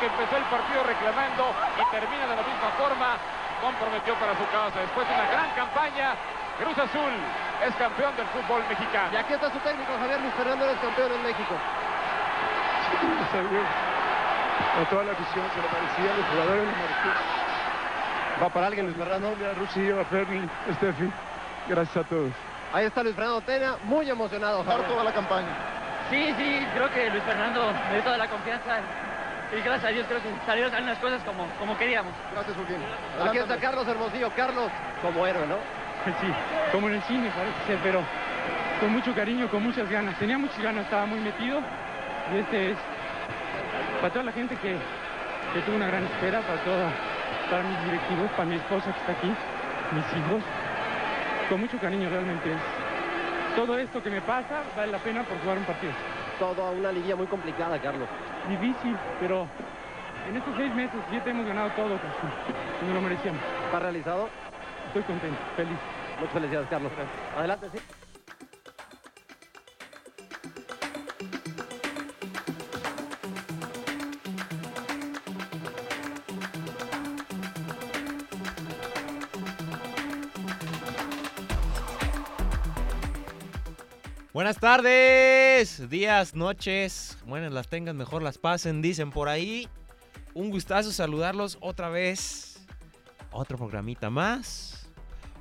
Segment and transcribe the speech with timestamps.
[0.00, 3.16] que empezó el partido reclamando y termina de la misma forma,
[3.60, 4.80] comprometió para su causa.
[4.80, 6.14] Después de una gran campaña,
[6.60, 7.12] Cruz Azul
[7.64, 9.08] es campeón del fútbol mexicano.
[9.12, 11.54] Y aquí está su técnico, Javier Luis Fernando, es campeón en México.
[14.76, 17.16] A toda la afición se lo merecía, los jugadores lo merecían.
[18.42, 19.28] Va para alguien, Luis Fernando.
[19.32, 21.10] A Rusillo, a Fermi, a Steffi,
[21.68, 22.32] gracias a todos.
[22.72, 24.62] Ahí está Luis Fernando Tena, muy emocionado.
[24.64, 24.88] Javier.
[24.88, 25.48] toda la campaña.
[26.10, 28.80] Sí, sí, creo que Luis Fernando me dio toda la confianza
[29.52, 32.12] y gracias a Dios creo que salieron las cosas como, como queríamos.
[32.32, 32.76] Gracias, Joaquín.
[33.22, 34.30] Aquí está Carlos Hermosillo.
[34.36, 34.70] Carlos,
[35.02, 35.56] como héroe, ¿no?
[36.20, 36.32] Sí,
[36.70, 38.00] como en el cine parece ser, pero
[38.80, 40.16] con mucho cariño, con muchas ganas.
[40.18, 41.60] Tenía muchas ganas, estaba muy metido.
[42.32, 42.78] Y este es
[44.00, 44.76] para toda la gente que,
[45.52, 46.90] que tuvo una gran espera, para toda,
[47.50, 49.32] para mis directivos, para mi esposa que está aquí,
[49.92, 50.42] mis hijos.
[51.48, 52.50] Con mucho cariño realmente.
[53.56, 55.92] Todo esto que me pasa vale la pena por jugar un partido.
[56.38, 58.08] Toda una liguilla muy complicada, Carlos.
[58.48, 59.46] Difícil, pero
[60.28, 61.98] en estos seis meses, siete hemos ganado todo.
[62.80, 63.40] Y nos lo merecíamos.
[63.64, 64.28] ¿Está realizado?
[64.86, 65.78] Estoy contento, feliz.
[66.20, 66.92] Muchas felicidades, Carlos.
[67.36, 67.78] Adelante, sí.
[84.32, 87.15] Buenas tardes, días, noches.
[87.26, 89.68] Bueno, las tengan mejor, las pasen, dicen por ahí.
[90.32, 92.64] Un gustazo saludarlos otra vez.
[93.32, 94.88] Otro programita más.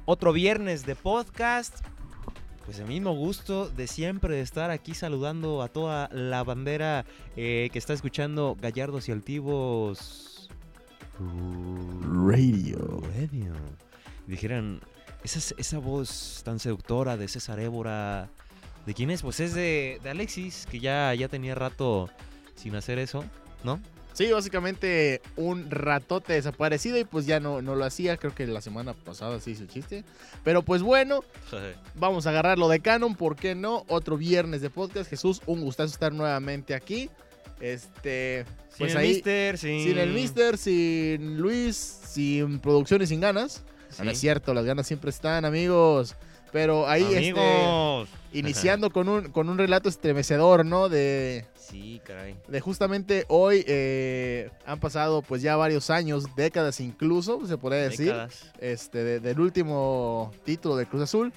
[0.06, 1.85] Otro viernes de podcast.
[2.66, 7.69] Pues el mismo gusto de siempre de estar aquí saludando a toda la bandera eh,
[7.72, 10.50] que está escuchando Gallardos y Altivos.
[12.01, 13.03] Radio.
[13.16, 13.53] Radio.
[14.25, 14.81] Dijeran,
[15.24, 18.31] esa, esa voz tan seductora de César Évora.
[18.85, 19.22] ¿De quién es?
[19.22, 22.09] Pues es de, de Alexis, que ya, ya tenía rato
[22.56, 23.25] sin hacer eso,
[23.63, 23.79] ¿no?
[24.16, 28.16] Sí, básicamente un ratote desaparecido y pues ya no, no lo hacía.
[28.16, 30.06] Creo que la semana pasada sí hizo el chiste.
[30.45, 31.22] Pero pues bueno,
[31.95, 33.16] vamos a agarrarlo de canon.
[33.16, 33.84] ¿Por qué no?
[33.90, 35.09] Otro viernes de podcast.
[35.09, 37.09] Jesús, un gustazo estar nuevamente aquí.
[37.59, 38.45] Este.
[38.69, 39.84] Sin Pues el mister, sin...
[39.84, 43.66] Sin el Mister, sin Luis, sin producción y sin ganas.
[43.90, 44.03] Sí.
[44.03, 46.16] No es cierto, las ganas siempre están, amigos.
[46.56, 48.08] Pero ahí este, Amigos.
[48.32, 50.88] iniciando con un, con un relato estremecedor, ¿no?
[50.88, 52.38] De, Sí, caray.
[52.48, 58.06] de justamente hoy eh, han pasado pues ya varios años, décadas incluso, se podría decir,
[58.06, 58.54] Décadas.
[58.62, 61.34] este, de- del último título de Cruz Azul.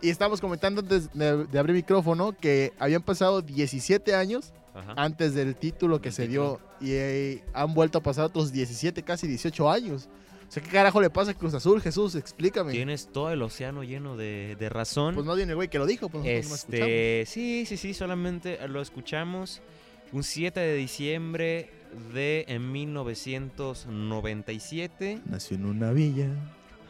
[0.00, 4.94] Y estamos comentando antes de, de abrir micrófono que habían pasado 17 años Ajá.
[4.96, 9.28] antes del título que se dio y eh, han vuelto a pasar otros 17, casi
[9.28, 10.08] 18 años.
[10.52, 11.80] O sea, ¿qué carajo le pasa a Cruz Azul?
[11.80, 12.72] Jesús, explícame.
[12.72, 15.14] Tienes todo el océano lleno de, de razón.
[15.14, 17.94] Pues no viene el güey que lo dijo, pues nosotros no este, sí, sí, sí,
[17.94, 19.62] solamente lo escuchamos
[20.12, 21.70] un 7 de diciembre
[22.12, 25.20] de en 1997.
[25.24, 26.28] Nació en una villa.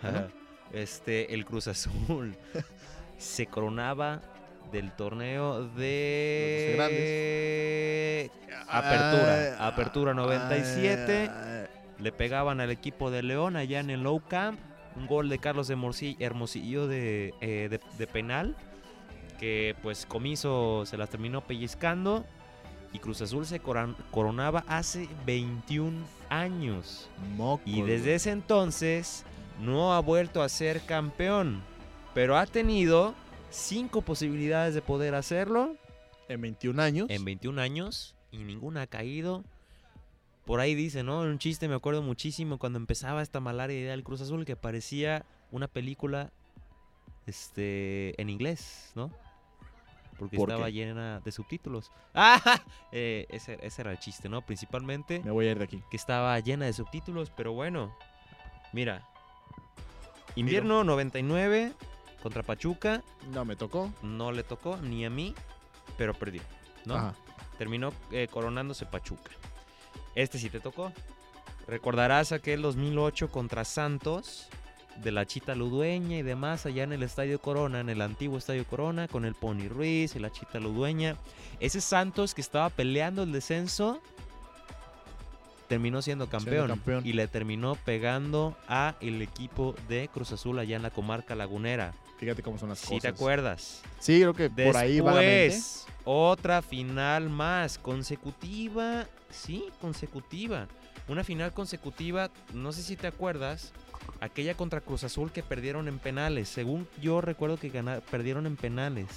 [0.02, 0.26] Ajá.
[0.72, 2.34] Este, el Cruz Azul
[3.16, 4.22] se coronaba
[4.72, 6.74] del torneo de
[8.66, 11.30] Apertura, Ah, Apertura 97.
[11.98, 14.58] Le pegaban al equipo de León allá en el Low Camp.
[14.96, 18.56] Un gol de Carlos de Morci- Hermosillo de, eh, de- de penal.
[19.38, 22.24] Que pues Comiso se las terminó pellizcando.
[22.92, 27.08] Y Cruz Azul se coronaba hace 21 años.
[27.36, 29.24] moco, Y desde ese entonces
[29.60, 31.62] no ha vuelto a ser campeón.
[32.14, 33.14] Pero ha tenido
[33.50, 35.74] cinco posibilidades de poder hacerlo
[36.28, 37.06] En 21 años.
[37.08, 39.42] en 21 años y ninguna ha caído.
[40.44, 41.20] Por ahí dice, ¿no?
[41.20, 45.24] Un chiste me acuerdo muchísimo cuando empezaba esta malaria idea del Cruz Azul que parecía
[45.52, 46.32] una película
[47.26, 49.10] este en inglés, ¿no?
[50.18, 50.72] Porque ¿Por estaba qué?
[50.72, 51.90] llena de subtítulos.
[52.14, 52.60] ¡Ah!
[52.92, 54.42] Eh, ese, ese era el chiste, ¿no?
[54.42, 55.82] Principalmente Me voy a ir de aquí.
[55.90, 57.94] que estaba llena de subtítulos, pero bueno.
[58.72, 59.08] Mira.
[60.36, 61.72] Invierno 99
[62.22, 63.02] contra Pachuca.
[63.32, 63.92] No me tocó.
[64.02, 65.34] No le tocó ni a mí,
[65.96, 66.42] pero perdió,
[66.84, 66.94] ¿no?
[66.96, 67.14] Ajá.
[67.58, 69.30] Terminó eh, coronándose Pachuca.
[70.14, 70.92] Este sí te tocó.
[71.66, 74.48] Recordarás aquel 2008 contra Santos,
[74.96, 78.66] de la Chita Ludueña y demás, allá en el Estadio Corona, en el antiguo Estadio
[78.66, 81.16] Corona, con el Pony Ruiz y la Chita Ludueña.
[81.60, 84.02] Ese Santos que estaba peleando el descenso,
[85.68, 87.06] terminó siendo campeón, campeón.
[87.06, 91.92] y le terminó pegando a el equipo de Cruz Azul allá en la comarca lagunera.
[92.18, 93.02] Fíjate cómo son las Si cosas.
[93.02, 93.82] te acuerdas.
[93.98, 95.54] Sí, creo que por ahí vagamente.
[95.54, 99.06] Después, otra final más consecutiva.
[99.30, 100.68] Sí, consecutiva.
[101.08, 103.72] Una final consecutiva, no sé si te acuerdas,
[104.20, 106.48] aquella contra Cruz Azul que perdieron en penales.
[106.48, 107.70] Según yo recuerdo que
[108.10, 109.08] perdieron en penales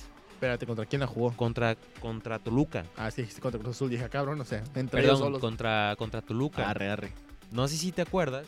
[0.46, 1.32] Espérate, ¿contra quién la jugó?
[1.36, 2.86] contra, contra Toluca.
[2.98, 3.90] Ah, sí, contra Cruz Azul.
[3.90, 5.40] Dije, ah, cabrón, o sea, entre Perdón, ellos solos.
[5.42, 6.70] contra, contra Toluca.
[6.70, 7.12] Arre, arre.
[7.52, 8.46] No sé si te acuerdas.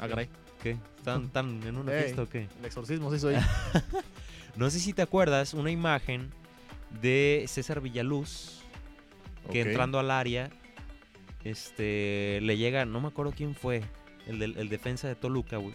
[0.00, 0.28] Ah, caray.
[0.62, 0.76] ¿Qué?
[0.98, 2.02] ¿Están, están en una Ey.
[2.04, 2.48] fiesta o qué?
[2.58, 3.36] El exorcismo sí soy.
[4.56, 6.30] No sé si te acuerdas una imagen
[7.02, 8.62] de César Villaluz
[9.52, 10.48] que entrando al área
[11.44, 13.82] este le llega, no me acuerdo quién fue,
[14.26, 15.74] el, del- el defensa de Toluca, güey,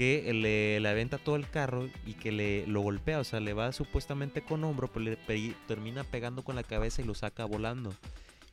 [0.00, 3.52] que le, le aventa todo el carro y que le lo golpea, o sea, le
[3.52, 7.44] va supuestamente con hombro, pero le pe- termina pegando con la cabeza y lo saca
[7.44, 7.92] volando.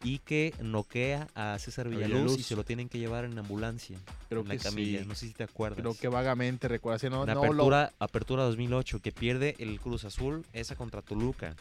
[0.04, 2.46] Y que noquea a César Villaluz, y Villaluz.
[2.46, 3.98] se lo tienen que llevar en ambulancia,
[4.28, 5.00] Creo en la que camilla.
[5.00, 5.06] sí.
[5.08, 5.80] No sé si te acuerdas.
[5.80, 7.00] Creo que vagamente recuerdo.
[7.00, 11.56] Sí, no, no lo- apertura, apertura 2008, que pierde el Cruz Azul, esa contra Toluca.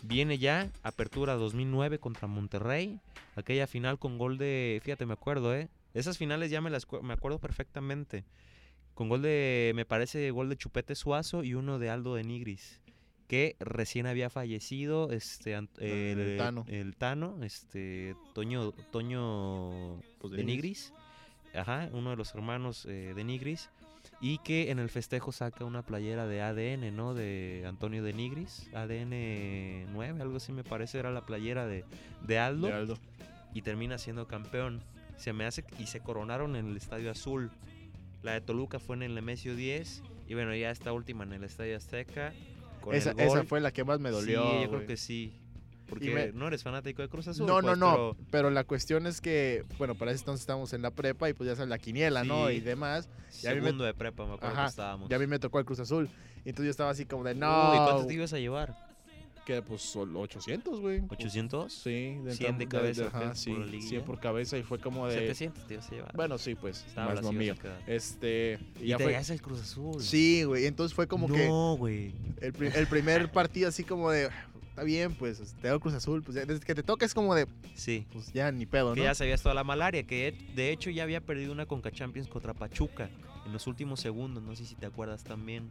[0.00, 3.00] Viene ya Apertura 2009 contra Monterrey,
[3.34, 5.68] aquella final con gol de, fíjate, me acuerdo, ¿eh?
[5.92, 8.24] Esas finales ya me las me acuerdo perfectamente.
[8.96, 12.80] Con gol de, me parece, gol de Chupete Suazo y uno de Aldo de Nigris,
[13.28, 16.64] que recién había fallecido, este, ant- El el, Tano.
[16.66, 20.92] el Tano, este, Toño, Toño Pues, de Nigris,
[21.54, 23.68] ajá, uno de los hermanos eh, de Nigris,
[24.22, 27.12] y que en el festejo saca una playera de ADN, ¿no?
[27.12, 31.84] De Antonio de Nigris, ADN 9, algo así me parece, era la playera de,
[32.26, 32.98] de Aldo, de Aldo.
[33.52, 34.80] y termina siendo campeón.
[35.18, 37.50] Se me hace y se coronaron en el Estadio Azul.
[38.26, 41.44] La de Toluca fue en el Nemesio 10 y bueno, ya esta última en el
[41.44, 42.32] Estadio Azteca.
[42.80, 44.42] Con Esa, el esa fue la que más me dolió.
[44.50, 45.40] Sí, yo creo que sí.
[45.88, 47.46] Porque me- no eres fanático de Cruz Azul.
[47.46, 47.92] No, pues, no, no.
[48.16, 48.50] pero- Pero...
[48.50, 51.54] la cuestión es que, bueno, para ese entonces estábamos en la prepa y pues ya
[51.54, 52.50] sabes, la quiniela, ¿no?
[52.50, 53.08] Y demás.
[53.44, 55.08] Y mí me- Segundo de prepa, me acuerdo Ajá, que estábamos.
[55.08, 56.10] Ya a mí me tocó el Cruz Azul.
[56.44, 57.72] Y entonces yo estaba así como de, Uy, no.
[57.86, 58.74] ¿cuánto te ibas a llevar?
[59.46, 61.00] Que pues solo 800, güey.
[61.02, 61.68] ¿800?
[61.70, 63.88] Sí, 100 de cabeza, sí, Por la liguilla.
[63.90, 65.14] 100 por cabeza y fue como de...
[65.20, 66.16] 700 te ibas a llevar.
[66.16, 67.54] Bueno, sí, pues, Estaba más lo mío.
[67.86, 69.16] Este, y Y ya te fue...
[69.16, 70.02] el Cruz Azul.
[70.02, 72.12] Sí, güey, entonces fue como que No, güey.
[72.40, 74.30] el, pri- el primer partido así como de,
[74.68, 77.32] está bien, pues, te hago Cruz Azul, pues, ya, desde que te toca es como
[77.36, 77.46] de,
[77.76, 78.04] Sí.
[78.12, 79.06] pues, ya ni pedo, Que ¿no?
[79.06, 82.52] ya sabías toda la malaria, que de hecho ya había perdido una Conca Champions contra
[82.52, 83.08] Pachuca
[83.46, 85.70] en los últimos segundos, no sé si te acuerdas también.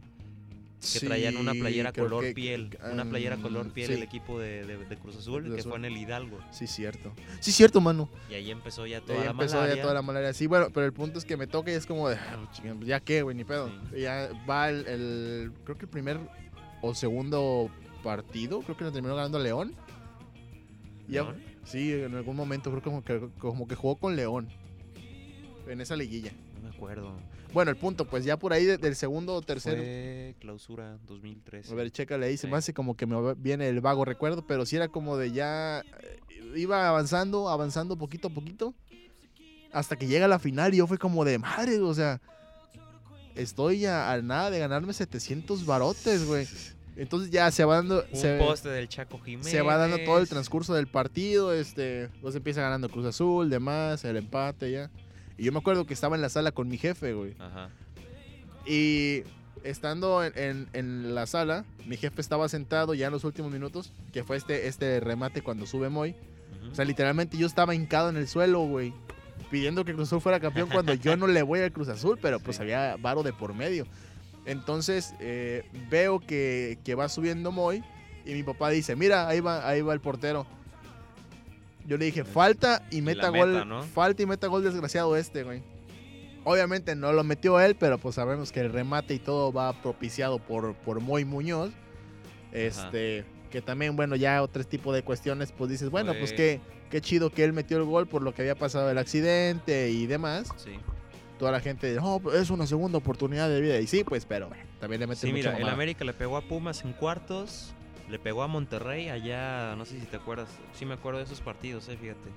[0.92, 3.92] Que traían una playera creo color que- piel, una playera color piel sí.
[3.94, 5.70] el equipo de, de- de Cruz Azul, Cruz que Azul.
[5.72, 6.38] fue en el Hidalgo.
[6.52, 7.12] Sí, cierto.
[7.40, 8.08] Sí, cierto, mano.
[8.30, 9.76] Y ahí empezó ya toda ahí la empezó malaria.
[9.76, 10.32] ya toda la malaria.
[10.34, 12.38] Sí, bueno, pero el punto es que me toca y es como de, "Ah,
[12.84, 13.70] ya qué, güey, ni pedo.
[13.92, 14.02] Sí.
[14.02, 16.18] Ya va el, el- creo que el primer
[16.82, 17.70] o segundo
[18.04, 19.74] partido, creo que lo terminó ganando León.
[21.08, 21.42] Ya- ¿León?
[21.64, 24.48] sí, en algún momento creo como que, como que jugó con León.
[25.68, 26.32] En esa liguilla.
[26.62, 27.12] No me acuerdo.
[27.52, 29.78] Bueno, el punto, pues ya por ahí de- del segundo o tercero.
[29.82, 31.72] Fue clausura 2013.
[31.72, 32.56] A ver, chécale ahí, se me Sí.
[32.58, 35.80] hace como que me viene el vago recuerdo, pero sí era como de ya.
[35.80, 36.20] eh,
[36.54, 38.74] Iba avanzando, avanzando poquito a poquito.
[39.72, 42.20] Hasta que llega la final y yo fue como de madre, o sea.
[43.34, 46.46] Estoy a, a nada de ganarme 700 barotes, güey.
[46.96, 48.02] Entonces ya se va dando.
[48.10, 49.50] Un Se, poste del Chaco Jiménez.
[49.50, 51.52] se va dando todo el transcurso del partido.
[51.52, 54.90] Este, pues empieza ganando Cruz Azul, demás, el empate ya.
[55.38, 57.34] Y yo me acuerdo que estaba en la sala con mi jefe, güey.
[57.38, 57.68] Ajá.
[58.66, 59.22] Y
[59.64, 63.92] estando en, en- en la sala, mi jefe estaba sentado ya en los últimos minutos,
[64.12, 66.14] que fue este, este remate cuando sube Moy.
[66.70, 68.92] O sea, literalmente yo estaba hincado en el suelo, güey,
[69.50, 72.40] pidiendo que Cruz Azul fuera campeón cuando yo no le voy al Cruz Azul, pero
[72.40, 73.86] pues había varo de por medio.
[74.46, 77.82] Entonces eh, veo que, que va subiendo Moy
[78.24, 80.46] y mi papá dice, mira, ahí va, ahí va el portero.
[81.86, 85.62] Yo le dije, falta y meta gol, falta y meta gol desgraciado este, güey.
[86.44, 90.38] Obviamente no lo metió él, pero pues sabemos que el remate y todo va propiciado
[90.38, 91.72] por, por Moy Muñoz.
[92.52, 97.00] Este, que también, bueno, ya otro tipo de cuestiones, pues dices, bueno, pues qué, qué
[97.00, 100.48] chido que él metió el gol por lo que había pasado el accidente y demás.
[100.56, 100.78] Sí.
[101.38, 103.78] Toda la gente, no, pues, es una segunda oportunidad de vida.
[103.78, 105.74] Y sí, pues, pero bueno, también le mete Sí, mucha mira, el mamada.
[105.74, 107.74] América le pegó a Pumas en cuartos,
[108.08, 111.40] le pegó a Monterrey allá, no sé si te acuerdas, sí me acuerdo de esos
[111.40, 112.30] partidos, eh, fíjate,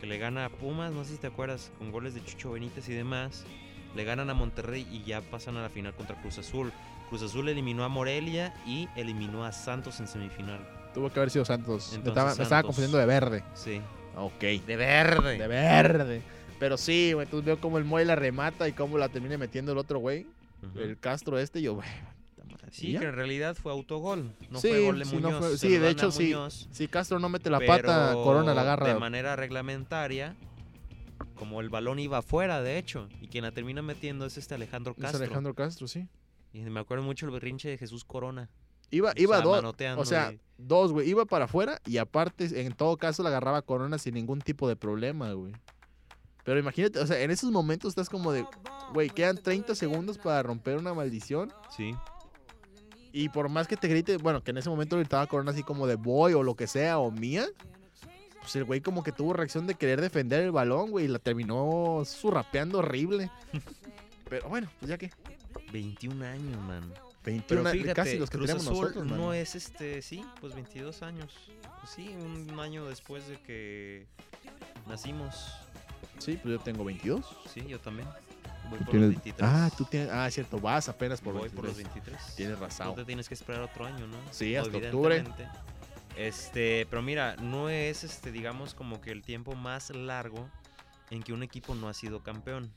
[0.00, 2.88] que le gana a Pumas, no sé si te acuerdas, con goles de Chucho Benítez
[2.88, 3.44] y demás,
[3.94, 6.72] le ganan a Monterrey y ya pasan a la final contra Cruz Azul.
[7.08, 10.66] Cruz Azul eliminó a Morelia y eliminó a Santos en semifinal.
[10.92, 11.90] Tuvo que haber sido Santos.
[11.90, 12.66] Me Entonces, estaba, me estaba Santos.
[12.66, 13.44] confundiendo de verde.
[13.54, 13.80] Sí.
[14.16, 14.40] Ok.
[14.40, 15.38] De verde.
[15.38, 16.22] De verde.
[16.58, 19.72] Pero sí, güey, entonces veo cómo el Moy la remata y cómo la termina metiendo
[19.72, 20.26] el otro güey,
[20.76, 21.88] el Castro este, y yo, güey.
[22.70, 25.38] Sí, que en realidad fue autogol, no Sí, fue gol de sí, no Muñoz.
[25.40, 26.24] fue- sí, de hecho, sí.
[26.24, 28.98] Muñoz, Si Castro no mete la pata, Corona la De agarra.
[28.98, 30.36] manera reglamentaria,
[31.36, 33.08] como el balón iba afuera, de hecho.
[33.20, 35.24] Y quien la termina metiendo es este Alejandro Es Castro.
[35.24, 36.08] Alejandro Castro, sí.
[36.52, 38.48] Y me acuerdo mucho el berrinche de Jesús Corona.
[38.90, 39.74] Iba, O iba sea, dos.
[39.96, 41.08] O sea, y- dos, güey.
[41.08, 44.76] Iba para afuera y aparte, en todo caso, la agarraba Corona sin ningún tipo de
[44.76, 45.52] problema, güey.
[46.44, 48.46] Pero imagínate, o sea, en esos momentos estás como de,
[48.92, 51.50] güey, quedan 30 segundos para romper una maldición.
[51.74, 51.94] Sí.
[53.16, 55.86] Y por más que te grite, bueno, que en ese momento gritaba Corona así como
[55.86, 57.46] de boy o lo que sea, o mía.
[58.40, 61.20] Pues el güey como que tuvo reacción de querer defender el balón, güey, y la
[61.20, 63.30] terminó zurrapeando horrible.
[64.28, 65.12] Pero bueno, pues ya que.
[65.72, 66.92] 21 años, man.
[67.24, 69.32] 21 Pero años, fíjate, casi los que Cruz tenemos Azul nosotros, no mano.
[69.32, 71.32] es este, sí, pues 22 años.
[71.78, 74.08] Pues sí, un año después de que
[74.88, 75.52] nacimos.
[76.18, 77.24] Sí, pues yo tengo 22.
[77.54, 78.08] Sí, yo también.
[78.70, 79.48] Voy Tú por tienes- los 23.
[79.50, 80.10] Ah, tú tienes.
[80.10, 82.04] Ah, es cierto, vas apenas por Voy por los 23.
[82.16, 82.36] 23.
[82.36, 82.94] Tienes razón.
[82.94, 84.16] te tienes que esperar otro año, ¿no?
[84.30, 85.24] Sí, hasta octubre.
[86.16, 90.48] Este, pero mira, no es este, digamos, como que el tiempo más largo
[91.10, 92.70] en que un equipo no ha sido campeón.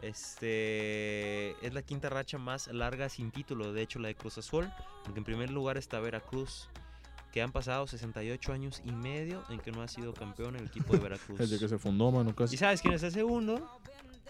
[0.00, 4.68] Este es la quinta racha más larga sin título, de hecho la de Cruz Azul,
[5.04, 6.68] porque en primer lugar está Veracruz,
[7.32, 10.92] que han pasado 68 años y medio en que no ha sido campeón el equipo
[10.94, 11.38] de Veracruz.
[11.38, 12.56] Desde que se fundó, mano, ¿Y casi.
[12.56, 13.80] sabes quién es el segundo?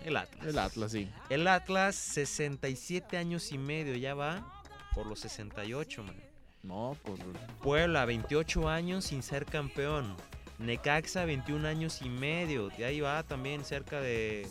[0.04, 0.46] El Atlas.
[0.46, 1.08] El Atlas, sí.
[1.30, 4.62] El Atlas, 67 años y medio, ya va
[4.94, 6.16] por los 68, man.
[6.62, 7.20] No, pues.
[7.62, 10.16] Puebla, 28 años sin ser campeón.
[10.58, 12.68] Necaxa, 21 años y medio.
[12.70, 14.46] De ahí va también cerca de,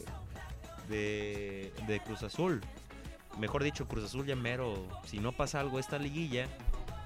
[0.90, 2.62] de, de Cruz Azul.
[3.40, 4.88] Mejor dicho, Cruz Azul ya mero.
[5.06, 6.48] Si no pasa algo esta liguilla,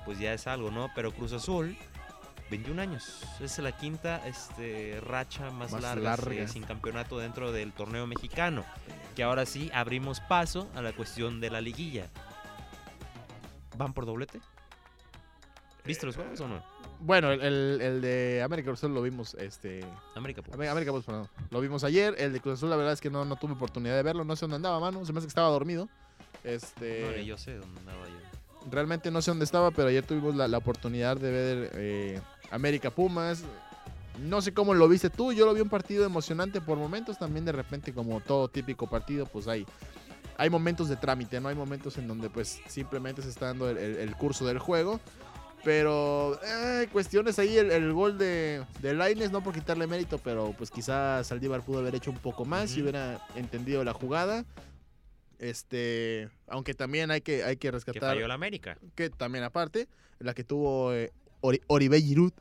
[0.05, 0.89] pues ya es algo, ¿no?
[0.95, 1.77] Pero Cruz Azul,
[2.51, 3.23] 21 años.
[3.41, 6.33] Es la quinta este, racha más, Más larga, larga.
[6.35, 8.63] eh, sin campeonato dentro del torneo mexicano.
[9.15, 12.07] Que ahora sí abrimos paso a la cuestión de la liguilla.
[13.77, 14.39] ¿Van por doblete?
[15.85, 16.63] ¿Viste los juegos o no?
[16.99, 19.83] Bueno, el, el- el de América Cruz Azul lo vimos, este.
[20.15, 20.67] América Pumas.
[20.69, 21.27] América, pues, perdón.
[21.51, 22.15] Lo vimos ayer.
[22.17, 24.23] El de Cruz Azul, la verdad es que no, no tuve oportunidad de verlo.
[24.23, 25.05] No sé dónde andaba, mano.
[25.05, 25.89] Se me hace que estaba dormido.
[26.43, 27.15] Este.
[27.17, 28.15] No, yo sé dónde andaba yo.
[28.71, 32.21] Realmente no sé dónde estaba, pero ayer tuvimos la, la oportunidad de ver eh,
[32.55, 33.43] América Pumas.
[34.23, 37.43] No sé cómo lo viste tú, yo lo vi un partido emocionante por momentos, también
[37.45, 39.65] de repente como todo típico partido, pues hay,
[40.37, 43.77] hay momentos de trámite, no hay momentos en donde pues simplemente se está dando el,
[43.77, 44.99] el- el curso del juego.
[45.65, 50.53] Pero eh, cuestiones ahí, el, el gol de, de Lainez, no por quitarle mérito, pero
[50.55, 52.83] pues quizás Saldívar pudo haber hecho un poco más si Ujú.
[52.83, 54.45] hubiera entendido la jugada.
[55.39, 58.77] Este, aunque también hay que, hay que Que rescatar falló la América.
[58.95, 59.87] que también aparte,
[60.19, 62.31] la que tuvo eh, Ori- Oribe Giroud,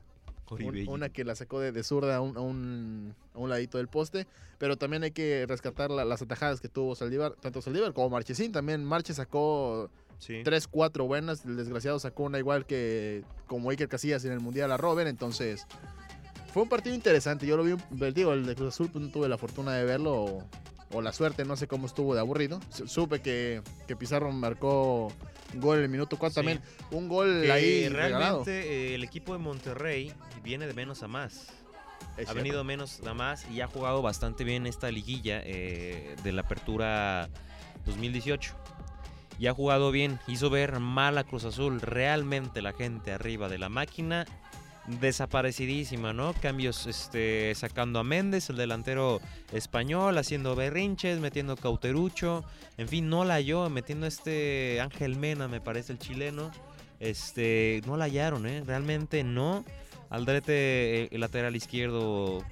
[0.51, 3.79] un- una que la sacó de, de zurda a un, a, un, a un ladito
[3.79, 4.27] del poste,
[4.59, 8.53] pero también hay que rescatar la- las atajadas que tuvo Saldívar, tanto Saldívar como Marchesín,
[8.53, 10.43] también Marche sacó Sí.
[10.45, 14.71] 3, 4 buenas, el desgraciado sacó una igual que como Iker Casillas en el Mundial
[14.71, 15.67] a Robert, entonces
[16.53, 17.75] fue un partido interesante, yo lo vi,
[18.13, 20.45] digo, el de Cruz Azul pues, no tuve la fortuna de verlo
[20.95, 25.13] o, la suerte, no sé cómo estuvo de aburrido, Su- supe que, que Pizarro marcó
[25.55, 26.35] gol en el minuto 4 Sí.
[26.37, 26.61] también,
[26.91, 28.45] un gol Que ahí regalado.
[28.45, 31.49] realmente eh, el equipo de Monterrey viene de menos a más.
[32.17, 32.35] Es ha cierto.
[32.35, 37.29] venido menos a más y ha jugado bastante bien esta liguilla eh, de la apertura
[37.87, 38.55] 2018.
[39.39, 41.81] Y ha jugado bien, hizo ver mal a Cruz Azul.
[41.81, 44.27] Realmente la gente arriba de la máquina
[44.87, 46.35] desaparecidísima, ¿no?
[46.35, 49.21] Cambios este, sacando a Méndez, el delantero
[49.53, 52.45] español, haciendo berrinches, metiendo cauterucho.
[52.77, 56.51] En fin, no la halló, metiendo este Ángel Mena, me parece el chileno.
[57.01, 58.63] Este, no la hallaron, ¿eh?
[58.67, 59.65] Realmente no.
[60.11, 60.53] Aldrete,
[61.03, 62.45] eh, el lateral izquierdo,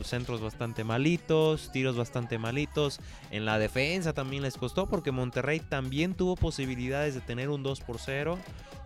[0.00, 3.00] pues, centros bastante malitos, tiros bastante malitos.
[3.30, 7.80] En la defensa también les costó porque Monterrey también tuvo posibilidades de tener un 2
[7.82, 8.38] por 0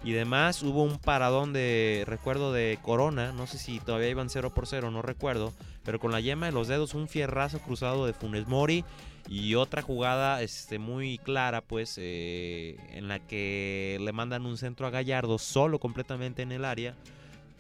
[0.03, 0.65] y demás.
[0.65, 4.91] Hubo un paradón de, recuerdo, de Corona, no sé si todavía iban 0 por 0,
[4.91, 5.53] no recuerdo,
[5.85, 8.85] pero con la yema de los dedos un fierrazo cruzado de Funes Mori
[9.29, 14.89] y otra jugada este, muy clara, pues, eh, en la que le mandan un centro
[14.89, 16.97] a Gallardo solo completamente en el área,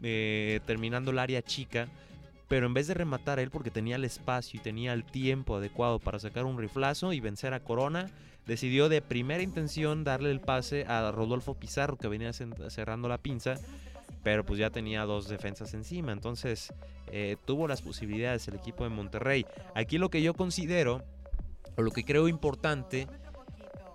[0.02, 1.86] eh, terminando el área chica.
[2.48, 5.98] Pero en vez de rematar él porque tenía el espacio y tenía el tiempo adecuado
[5.98, 8.10] para sacar un riflazo y vencer a Corona,
[8.46, 13.54] decidió de primera intención darle el pase a Rodolfo Pizarro que venía cerrando la pinza,
[14.22, 16.72] pero pues ya tenía dos defensas encima, entonces
[17.08, 19.46] eh, tuvo las posibilidades el equipo de Monterrey.
[19.74, 21.02] Aquí lo que yo considero,
[21.76, 23.06] o lo que creo importante,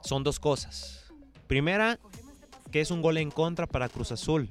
[0.02, 1.12] son dos cosas.
[1.48, 2.00] Primera,
[2.72, 4.50] que es un gol en contra para Cruz Azul,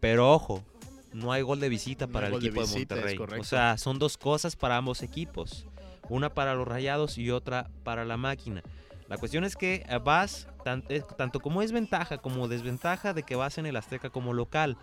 [0.00, 0.64] pero ojo,
[1.12, 3.40] no hay gol de visita para el equipo de, visita, Monterrey.
[3.40, 5.66] O sea, son dos cosas para ambos equipos.
[6.08, 8.62] Una para los Rayados y otra para la máquina.
[9.08, 10.46] La cuestión es que vas,
[10.88, 14.76] eh, tanto como es ventaja como desventaja de que vas en el Azteca como local.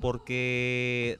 [0.00, 1.18] Porque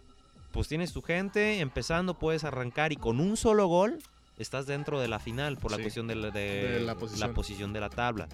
[0.52, 3.98] pues tienes tu gente, empezando puedes arrancar y con un solo gol
[4.38, 7.34] estás dentro de la final por la cuestión de, la- de de la la, posición.
[7.34, 7.72] posición.
[7.72, 8.28] de la tabla.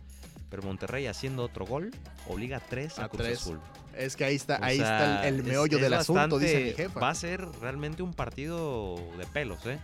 [0.53, 1.91] Pero Monterrey haciendo otro gol
[2.29, 3.41] obliga a tres a, A Cruz tres.
[3.41, 3.59] Azul.
[3.97, 6.71] Es que ahí está, O ahí sea, está el, meollo es del asunto, dice mi
[6.73, 7.01] jefa.
[7.01, 9.79] Va a ser realmente un partido de pelos, ¿eh?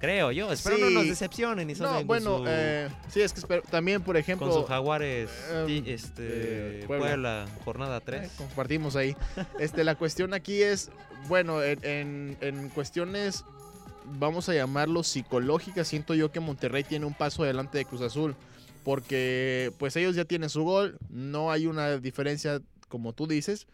[0.00, 0.50] Creo yo.
[0.52, 1.10] Espero no nos Sí.
[1.10, 4.68] decepcionen y No, bueno, su, eh, sí, es que espero- también, por ejemplo, con sus
[4.68, 7.06] jaguares em, este, eh, Puebla.
[7.06, 7.46] Puebla.
[7.64, 8.32] jornada Eh, 3.
[8.36, 9.16] compartimos ahí.
[9.60, 10.90] Este, la cuestión aquí es,
[11.28, 13.44] bueno, en, en- en cuestiones,
[14.04, 18.34] vamos a llamarlo psicológicas, siento yo que Monterrey tiene un paso adelante de Cruz Azul,
[18.84, 23.66] porque pues ellos ya tienen su gol, no hay una diferencia como tú dices,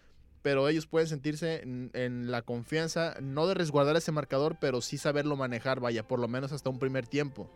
[0.42, 4.96] pero ellos pueden sentirse en, en la confianza, no de resguardar ese marcador, pero sí
[4.96, 7.50] saberlo manejar, vaya, por lo menos hasta un primer tiempo.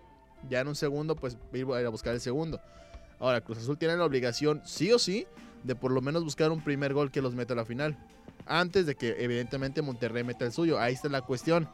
[0.49, 2.61] Ya en un segundo, pues ir a buscar el segundo.
[3.21, 5.27] Ahora, Cruz Azul tiene la obligación, sí o sí,
[5.63, 7.97] de por lo menos buscar un primer gol que los meta a la final.
[8.47, 10.81] Antes de que evidentemente Monterrey meta el suyo.
[10.81, 11.69] Ahí está la cuestión.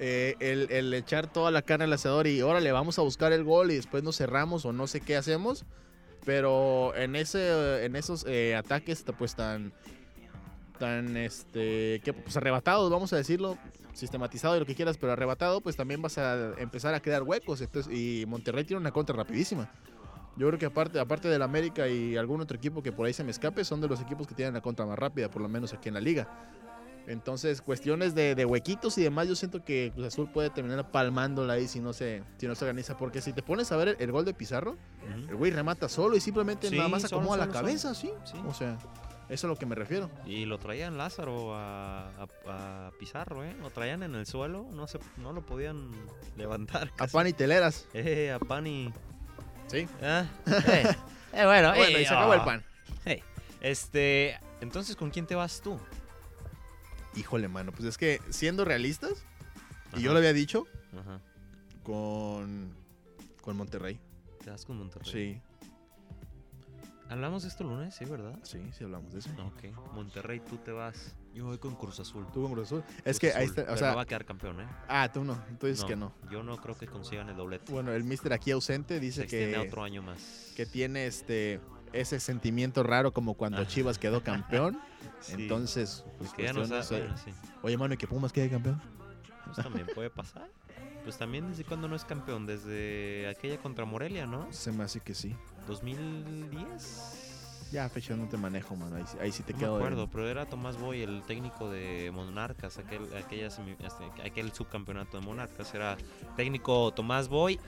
[0.00, 3.44] Eh, el, el echar toda la carne al asador y órale, vamos a buscar el
[3.44, 5.64] gol y después nos cerramos o no sé qué hacemos.
[6.24, 9.72] Pero en ese en esos eh, ataques pues tan
[10.78, 13.58] tan este que pues arrebatados, vamos a decirlo,
[13.92, 17.62] sistematizado y lo que quieras, pero arrebatado, pues también vas a empezar a crear huecos.
[17.90, 19.70] Y Monterrey tiene una contra rapidísima.
[20.36, 23.22] Yo creo que aparte, aparte del América y algún otro equipo que por ahí se
[23.22, 25.72] me escape, son de los equipos que tienen la contra más rápida, por lo menos
[25.72, 26.26] aquí en la liga.
[27.06, 31.52] Entonces, cuestiones de, de huequitos y demás, yo siento que Cruz Azul puede terminar palmándola
[31.54, 32.96] ahí si no se, si no se organiza.
[32.96, 34.76] Porque si te pones a ver el, el gol de Pizarro,
[35.28, 38.10] el güey remata solo y simplemente Sí, nada más solo, acomoda la cabeza, ¿sí?
[38.24, 38.38] Sí.
[38.48, 38.78] O sea,
[39.28, 40.10] eso es a lo que me refiero.
[40.26, 43.54] Y lo traían Lázaro a, a- a Pizarro, ¿eh?
[43.60, 45.90] Lo traían en el suelo, no, se, no lo podían
[46.36, 46.90] levantar.
[46.98, 47.86] A pan y teleras.
[47.92, 48.92] Eh, a Pani.
[49.66, 49.86] Sí.
[50.02, 50.84] Ah, eh,
[51.34, 52.44] eh, bueno, Bueno, eh, y se acabó el ah.
[52.46, 52.64] pan.
[53.60, 55.78] Este, entonces, ¿con quién te vas tú?
[57.16, 59.24] Híjole, mano, pues es que siendo realistas,
[59.96, 60.66] y yo lo había dicho,
[60.98, 61.20] Ajá.
[61.82, 62.74] con,
[63.40, 64.00] con Monterrey.
[64.42, 65.10] Te vas con Monterrey.
[65.10, 65.40] Sí,
[67.10, 68.38] Hablamos de esto el lunes, sí, ¿verdad?
[68.42, 69.30] sí, sí hablamos de eso.
[69.46, 69.92] Ok.
[69.92, 71.14] Monterrey, tú te vas.
[71.34, 72.26] Yo voy con Cruz Azul.
[72.32, 72.82] Tú con Cruz Azul.
[73.04, 74.66] Es Cruz que ahí Azul, está, o pero sea, no va a quedar campeón, ¿eh?
[74.88, 76.12] ah, tú no, tú dices que no.
[76.30, 77.70] Yo no creo que consigan el doblete.
[77.70, 80.52] Bueno, el mister aquí ausente Se dice extiende a que, otro año más.
[80.56, 81.60] que tiene este
[81.94, 83.64] ese sentimiento raro como cuando.
[83.64, 84.78] Chivas quedó campeón.
[85.20, 85.32] Sí.
[85.34, 87.00] Entonces, pues que no sabe.
[87.02, 87.30] bueno, sí.
[87.62, 88.80] Oye, mano, ¿y que Pumas quede campeón?
[89.46, 90.50] Pues también puede pasar.
[91.02, 94.46] Pues también desde cuando no es campeón, desde aquella contra Morelia, ¿no?
[94.52, 95.34] Se me hace que sí.
[95.66, 97.68] 2010.
[97.72, 98.96] Ya, fecha no te manejo, mano.
[98.96, 99.72] Ahí, ahí sí te No quedo.
[99.72, 104.52] me de- acuerdo, pero era Tomás Boy, el técnico de Monarcas, aquel, aquella este, aquel
[104.52, 105.74] subcampeonato de Monarcas.
[105.74, 105.96] Era
[106.36, 107.58] técnico Tomás Boy.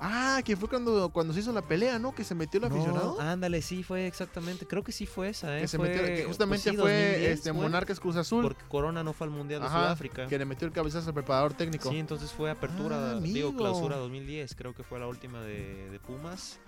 [0.00, 2.14] Ah, que fue cuando, cuando se hizo la pelea, ¿no?
[2.14, 3.16] Que se metió el aficionado.
[3.16, 4.66] No, ándale, sí fue exactamente.
[4.66, 5.62] Creo que sí fue esa, ¿eh?
[5.62, 8.42] que se Fue- metió, que pues justamente sí, fue 2010 este fue, Monarcas Cruz Azul.
[8.42, 10.26] Porque Corona no fue al Mundial de Ajá, Sudáfrica.
[10.26, 11.90] que le metió el cabezazo al preparador técnico.
[11.90, 15.98] Sí, entonces fue apertura, Ah, digo, clausura 2010, creo que fue la última de, de
[16.00, 16.58] Pumas.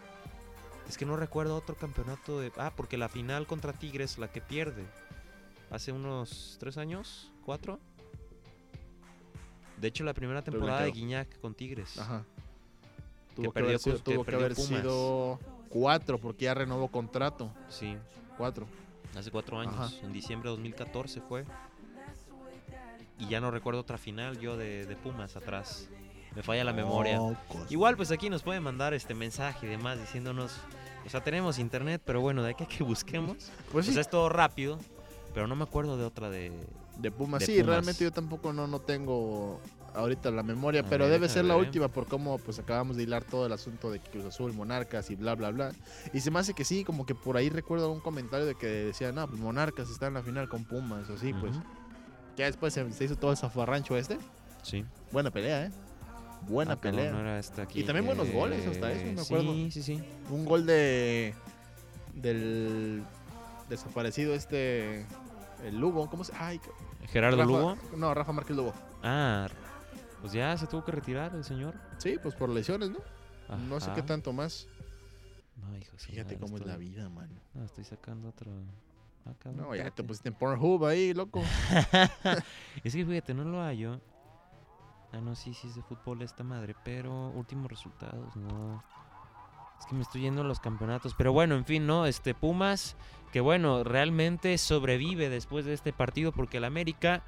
[0.88, 2.50] Es que no recuerdo otro campeonato de...
[2.56, 4.86] Ah, porque la final contra Tigres, la que pierde,
[5.70, 7.78] hace unos tres años, cuatro.
[9.78, 10.90] De hecho, la primera temporada de.
[10.92, 11.98] Guiñac con Tigres.
[11.98, 12.24] Ajá.
[13.42, 17.52] Tuvo que, haber sido, tuvo que haber sido cuatro, porque ya renovó contrato.
[17.68, 17.96] Sí,
[18.36, 18.66] Cuatro.
[19.16, 19.74] hace cuatro años.
[19.76, 19.90] Ajá.
[20.02, 21.44] En diciembre de 2014 fue.
[23.18, 25.88] Y ya no recuerdo otra final yo de, de Pumas atrás.
[26.34, 27.18] Me falla la memoria.
[27.18, 27.70] Mocos.
[27.70, 30.56] Igual, pues aquí nos pueden mandar este mensaje y demás diciéndonos.
[31.06, 33.50] O sea, tenemos internet, pero bueno, de aquí a que busquemos.
[33.72, 34.78] Pues sí, O sea, es todo rápido.
[35.34, 36.52] Pero no me acuerdo de otra de.
[36.96, 37.40] de Pumas.
[37.40, 37.66] de sí, Pumas.
[37.66, 39.60] realmente yo tampoco no, no tengo
[39.94, 42.96] ahorita la memoria, A pero ver, debe ser la ver, última por cómo pues acabamos
[42.96, 45.72] de hilar todo el asunto de Cruz Azul, Monarcas y bla, bla, bla.
[46.12, 48.66] Y se me hace que sí, como que por ahí recuerdo un comentario de que
[48.66, 51.56] decía, no, pues Monarcas está en la final con Pumas, así pues.
[52.36, 54.18] Ya después se, se hizo todo el zafarrancho este.
[54.62, 54.84] Sí.
[55.10, 55.70] Buena pelea, ¿eh?
[56.48, 57.10] Buena Ah, pelea.
[57.10, 59.52] no aquí Y también buenos goles, hasta eso, me acuerdo.
[59.54, 60.04] Sí, sí, sí.
[60.30, 61.34] Un gol de.
[62.14, 63.02] del.
[63.68, 65.04] desaparecido este.
[65.64, 66.32] El Lugo, ¿cómo se.?
[66.38, 66.60] Ay,
[67.08, 67.76] Gerardo Rafa- Lugo.
[67.96, 68.72] No, Rafa Márquez Lugo.
[69.02, 69.48] Ah,
[70.20, 71.74] pues ya se tuvo que retirar el señor.
[71.98, 72.98] Sí, pues por lesiones, ¿no?
[73.56, 74.68] No sé qué tanto más.
[75.56, 77.34] No, hijo Fíjate madre, cómo es la vida, mano.
[77.54, 78.50] No, estoy sacando otro.
[79.26, 81.42] Ah, cabrón, No, ya te pusiste en Pornhub ahí, loco.
[82.84, 84.00] es que fíjate, no lo hallo.
[85.12, 88.82] Ah, no, sí, sí es de fútbol esta madre, pero últimos resultados, no.
[89.80, 91.14] Es que me estoy yendo a los campeonatos.
[91.16, 92.06] Pero bueno, en fin, ¿no?
[92.06, 92.96] Este Pumas,
[93.32, 97.22] que bueno, realmente sobrevive después de este partido porque el América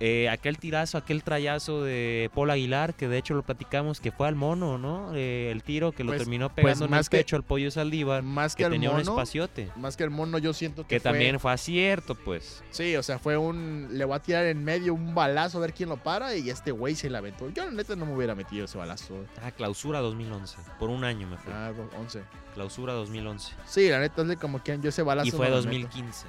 [0.00, 4.28] eh, aquel tirazo, aquel trayazo de Paul Aguilar, que de hecho lo platicamos, que fue
[4.28, 5.12] al mono, ¿no?
[5.14, 7.70] Eh, el tiro que lo Pues- terminó pues pegando en el que- pecho al pollo
[7.70, 9.70] Saldívar, Más que, que tenía un mono, espaciote.
[9.76, 12.62] más que el mono, yo siento que, Que fue- también fue acierto, pues.
[12.70, 13.88] Sí, o sea, fue un.
[13.92, 16.70] Le voy a tirar en medio un balazo a ver quién lo para y este
[16.72, 17.48] güey se la aventó.
[17.50, 19.14] Yo, la neta, no me hubiera metido ese balazo.
[19.42, 20.56] Ah, clausura 2011.
[20.78, 21.52] Por un año me fue.
[21.52, 22.22] Ah, 11.
[22.54, 23.52] Clausura 2011.
[23.66, 25.28] Sí, la neta, es como que yo ese balazo.
[25.28, 25.68] Y fue no lo meto.
[25.70, 26.26] 2015.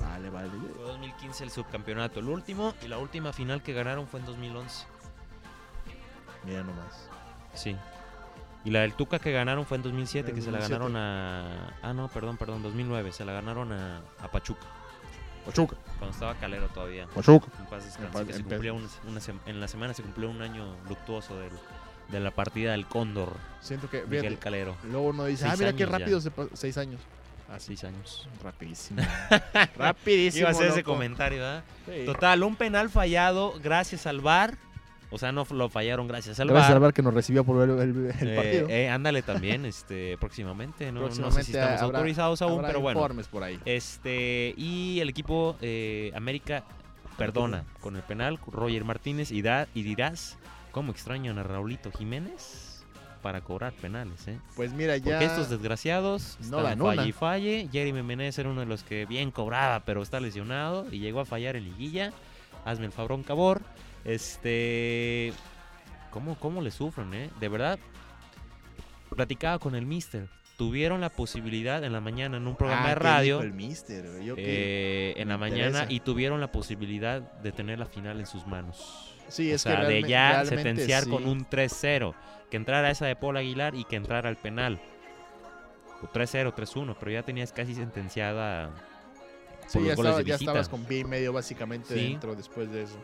[0.00, 0.48] Vale, vale.
[0.74, 2.74] Fue 2015 el subcampeonato, el último.
[2.82, 4.86] Y la última final que ganaron fue en 2011.
[6.44, 7.08] Mira nomás.
[7.54, 7.76] Sí.
[8.64, 10.92] Y la del Tuca que ganaron fue en 2007, En que se la 2007.
[10.92, 11.78] ganaron a...
[11.82, 13.12] Ah, no, perdón, perdón, 2009.
[13.12, 14.66] Se la ganaron a, a Pachuca,
[15.44, 17.06] Pachuca, cuando estaba Calero todavía.
[17.14, 17.46] Pachuca.
[17.60, 21.38] En paz descanse, En que se una- una la semana se cumplió un año luctuoso
[21.38, 21.52] del-
[22.08, 24.02] de la partida del Cóndor, Siento que.
[24.02, 24.76] Miguel Fíjate, Calero.
[24.84, 25.98] luego uno dice, Seis ah, mira qué años ya.
[25.98, 26.50] rápido se pasó.
[26.54, 27.00] Seis años.
[27.52, 28.28] A seis años.
[28.42, 29.02] Rapidísimo.
[29.78, 30.40] Rapidísimo.
[30.40, 31.64] Iba a hacer ese comentario, ¿verdad?
[31.86, 32.04] Sí.
[32.04, 34.56] Total, un penal fallado gracias al VAR.
[35.08, 36.76] O sea, no lo fallaron gracias al Gracias VAR.
[36.76, 38.68] al bar que nos recibió por ver el, el Eh, partido.
[38.68, 40.90] eh, ándale también, este, próximamente.
[40.90, 42.98] No, no sé si estamos habrá- autorizados aún, Habrá pero bueno.
[42.98, 43.60] informes por ahí.
[43.64, 46.64] Este, y el equipo eh, América
[47.16, 50.36] perdona con el penal, Roger Martínez y, da, y dirás,
[50.72, 52.65] ¿cómo extrañan a Raulito Jiménez
[53.26, 54.28] para cobrar penales?
[54.28, 54.38] Eh?
[54.54, 55.04] Pues mira, ya.
[55.18, 57.08] Porque estos desgraciados no dan falle una.
[57.08, 57.68] y falle.
[57.72, 61.24] Jeremy Menez era uno de los que bien cobraba, pero está lesionado y llegó a
[61.24, 62.12] fallar en liguilla.
[62.64, 63.62] Hazme el fabrón cabor.
[64.04, 65.32] Este,
[66.12, 67.30] ¿cómo, cómo le sufren, eh?
[67.40, 67.80] De verdad,
[69.14, 70.28] platicaba con el mister.
[70.56, 73.40] Tuvieron la posibilidad en la mañana en un programa Ah, de ¿qué radio.
[73.42, 74.22] el mister?
[74.22, 75.92] Yo eh, en la mañana interesa.
[75.92, 79.15] y tuvieron la posibilidad de tener la final en sus manos.
[79.28, 81.10] Sí, o es sea, que de ya sentenciar sí.
[81.10, 82.14] con un 3-0.
[82.50, 84.80] Que entrara esa de Paul Aguilar y que entrara al penal.
[86.02, 88.70] O 3-0, 3-1, pero ya tenías casi sentenciada
[89.62, 90.50] por Sí, los ya, goles estaba- de ya visita.
[90.52, 92.10] estabas con pie y medio básicamente Sí.
[92.10, 92.96] dentro después de eso.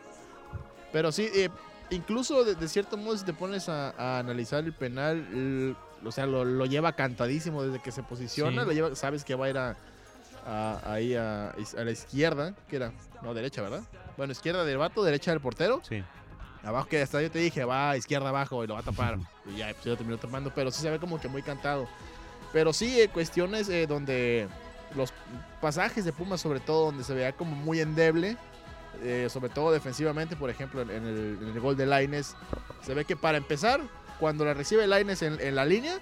[0.93, 1.49] Pero sí, eh,
[1.89, 6.11] incluso de, de cierto modo si te pones a, a analizar el penal, el- o
[6.11, 8.67] sea, lo, lo lleva cantadísimo desde que se posiciona, Sí.
[8.67, 9.75] lo lleva, sabes que va a ir a,
[10.45, 13.81] a- ahí a, a la izquierda, que era, no, derecha, ¿verdad?
[14.17, 15.81] Bueno, izquierda del vato, derecha del portero.
[15.87, 16.03] Sí.
[16.63, 19.17] Abajo que hasta yo te dije, va izquierda abajo y lo va a tapar.
[19.53, 21.87] y ya, pues, yo terminó tapando, pero sí se ve como que muy cantado.
[22.53, 24.47] Pero sí, eh, cuestiones eh, donde
[24.95, 25.11] los
[25.59, 28.37] pasajes de Pumas, sobre todo, donde se veía como muy endeble,
[29.01, 32.35] eh, sobre todo defensivamente, por ejemplo, en, en el, en el gol de Laines,
[32.83, 33.81] se ve que para empezar,
[34.19, 35.97] cuando la recibe Laines en, en la línea,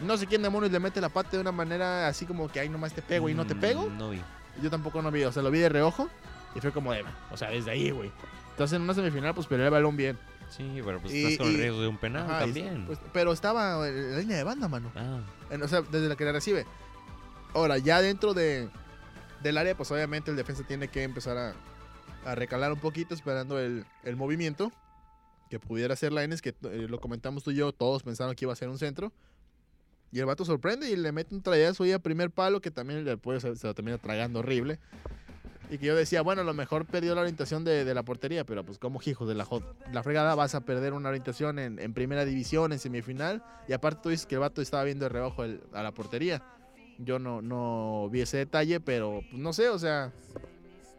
[0.00, 2.68] no sé quién demonios le mete la pata de una manera así como que, ay,
[2.68, 3.90] nomás te pego y no te Mm, pego.
[3.90, 4.20] No vi.
[4.62, 6.08] Yo tampoco no vi, o sea, lo vi de reojo
[6.54, 8.12] y fue como de, o sea, desde ahí, güey.
[8.50, 10.18] Entonces en una semifinal, pues peleó el balón bien.
[10.50, 12.86] Sí, pero pues Y- estás con el y- riesgo de un penal Ajá, y- también.
[12.86, 14.92] pues, pero estaba en la línea de banda, mano.
[14.94, 16.66] ah, En- o sea, desde la que la recibe.
[17.54, 18.68] Ahora, ya dentro de,
[19.42, 21.54] del área, pues obviamente el defensa tiene que empezar a,
[22.24, 24.70] a recalar un poquito, esperando el, el movimiento
[25.50, 28.52] que pudiera hacer Laines, que eh, lo comentamos tú y yo, todos pensaron que iba
[28.52, 29.12] a ser un centro.
[30.14, 33.04] Y el vato sorprende y le mete un trayazo ahí a primer palo, que también
[33.18, 34.78] pollo se, se lo termina tragando horrible.
[35.70, 38.64] Y que yo decía, bueno, a lo mejor perdió la orientación de, la portería, pero
[38.64, 39.44] pues como hijos de la,
[39.92, 43.42] la fregada vas a perder una orientación en, primera división, en semifinal.
[43.66, 46.44] Y aparte tú dices que el vato estaba viendo de reojo a la portería.
[46.98, 50.12] Yo no, no vi ese detalle, pero pues, no sé, o sea,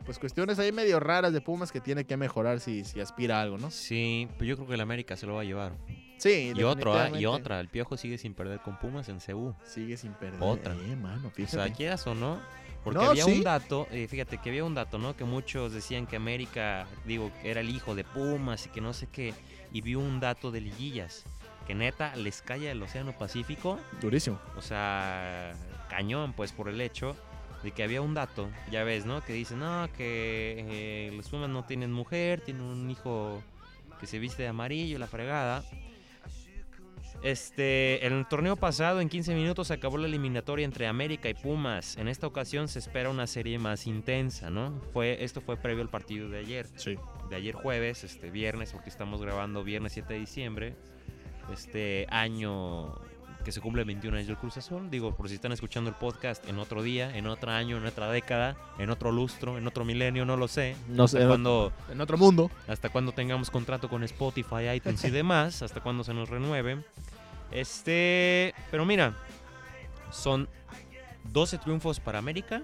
[0.06, 3.44] pues cuestiones ahí medio raras de Pumas que tiene que mejorar si, si aspira a
[3.44, 3.72] algo, ¿no?
[3.72, 5.72] sí, pues yo creo que el América se lo va a llevar.
[6.18, 7.60] Sí, Y otro, ah, y otra.
[7.60, 9.54] El Piojo sigue sin perder con Pumas en CU.
[9.66, 10.40] Sigue sin perder.
[10.42, 10.74] Otra.
[10.74, 12.40] Eh, mano, O sea, quieras o no.
[12.84, 13.32] Porque No, había sí.
[13.32, 15.16] un dato, eh, fíjate que había un dato, ¿no?
[15.18, 19.08] Que muchos decían que América, digo, era el hijo de Pumas y que no sé
[19.12, 19.34] qué.
[19.74, 21.24] Y vi un dato de liguillas.
[21.66, 23.80] Que neta les cae el Océano Pacífico.
[24.02, 24.40] Durísimo.
[24.56, 25.54] O sea,
[25.90, 27.16] cañón, pues por el hecho
[27.64, 29.24] de que había un dato, ya ves, ¿no?
[29.24, 33.42] Que dice, no, que eh, los Pumas no tienen mujer, tienen un hijo
[34.00, 35.64] que se viste de amarillo, la fregada.
[37.26, 41.98] Este, el torneo pasado, en 15 minutos, se acabó la eliminatoria entre América y Pumas.
[41.98, 44.80] En esta ocasión se espera una serie más intensa, ¿no?
[44.94, 46.68] Fue, esto fue previo al partido de ayer.
[46.76, 47.00] Sí.
[47.32, 50.76] De ayer jueves, este viernes, porque estamos grabando viernes 7 de diciembre.
[51.52, 52.94] Este año
[53.46, 54.90] que se cumple 21 años del Cruz Azul.
[54.90, 58.12] Digo, por si están escuchando el podcast en otro día, en otro año, en otra
[58.12, 60.76] década, en otro lustro, en otro milenio, no lo sé.
[60.90, 62.52] No sé, Hasta cuando en otro mundo.
[62.68, 66.84] hasta cuando tengamos contrato con Spotify, iTunes y demás, hasta cuando se nos renueve.
[67.52, 69.14] Este, pero mira,
[70.12, 70.50] son
[71.32, 72.64] 12 triunfos para América,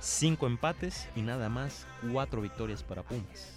[0.00, 3.54] 5 empates y nada más 4 victorias para Pumas.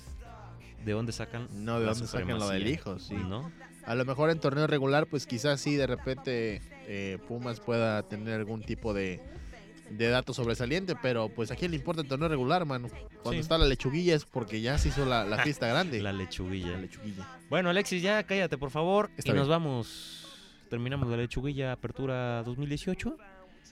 [0.85, 1.47] ¿De dónde sacan?
[1.51, 2.97] No, ¿de dónde sacan lo del hijo?
[2.99, 3.15] Sí.
[3.15, 3.51] ¿No?
[3.85, 8.33] A lo mejor en torneo regular, pues quizás sí, de repente eh, Pumas pueda tener
[8.33, 9.19] algún tipo de,
[9.91, 12.87] de dato sobresaliente, pero pues a quién le importa el torneo regular, mano.
[13.21, 13.37] Cuando Sí.
[13.39, 16.01] está la lechuguilla es porque ya se hizo la, la fiesta grande.
[16.01, 16.71] La lechuguilla.
[16.71, 17.27] La lechuguilla.
[17.49, 19.09] Bueno, Alexis, ya cállate, por favor.
[19.17, 19.39] Está y bien.
[19.41, 20.21] nos vamos.
[20.69, 23.17] Terminamos la lechuguilla apertura 2018.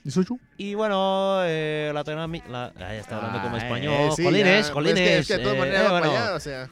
[0.04, 0.38] ¿18?
[0.58, 3.94] Y bueno, eh, la, tenami- la ah, ya está hablando como Ah, español.
[3.94, 4.94] eh, sí, Jolines, ya, Jolines.
[4.94, 6.10] pues es que, es que de todas eh, maneras eh, bueno.
[6.10, 6.68] allá, o sea.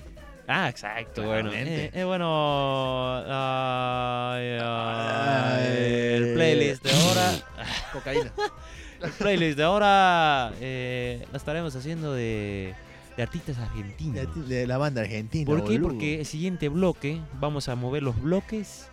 [0.54, 1.50] Ah, exacto, bueno.
[1.52, 5.66] Eh, eh, bueno, ay, ay,
[6.14, 6.34] el Ay.
[6.34, 7.32] playlist de ahora.
[7.92, 8.32] Cocaína.
[9.02, 12.72] El playlist de ahora eh, lo estaremos haciendo de,
[13.16, 14.48] de artistas argentinos.
[14.48, 15.44] de, de la banda argentina.
[15.44, 15.72] ¿Por qué?
[15.72, 15.88] boludo.
[15.88, 18.86] Porque el siguiente bloque vamos a mover los bloques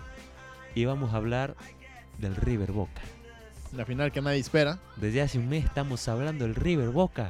[0.73, 1.55] y vamos a hablar
[2.17, 3.01] del River Boca.
[3.75, 4.79] La final que nadie espera.
[4.95, 7.29] Desde hace un mes estamos hablando del River Boca.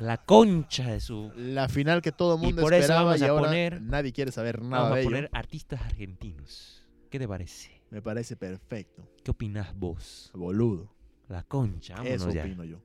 [0.00, 1.32] La concha de su...
[1.36, 3.80] La final que todo el Y mundo por eso esperaba vamos y a ahora poner-
[3.82, 5.10] nadie quiere saber nada Vamos de a ello.
[5.10, 6.86] poner artistas argentinos.
[7.10, 7.82] ¿Qué te parece?
[7.90, 9.02] Me parece perfecto.
[9.24, 10.30] ¿Qué opinás vos?
[10.34, 10.88] Boludo.
[11.28, 12.42] La concha, vámonos Eso ya.
[12.42, 12.78] opino yo.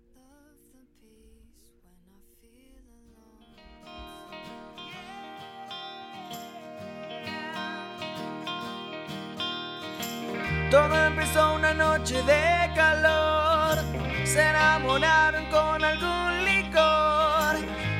[10.71, 13.77] Todo empezó una noche de calor.
[14.25, 16.43] Se enamoraron con algún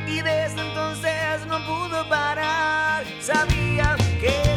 [0.08, 3.04] Y desde entonces no pudo parar.
[3.20, 4.53] Sabía que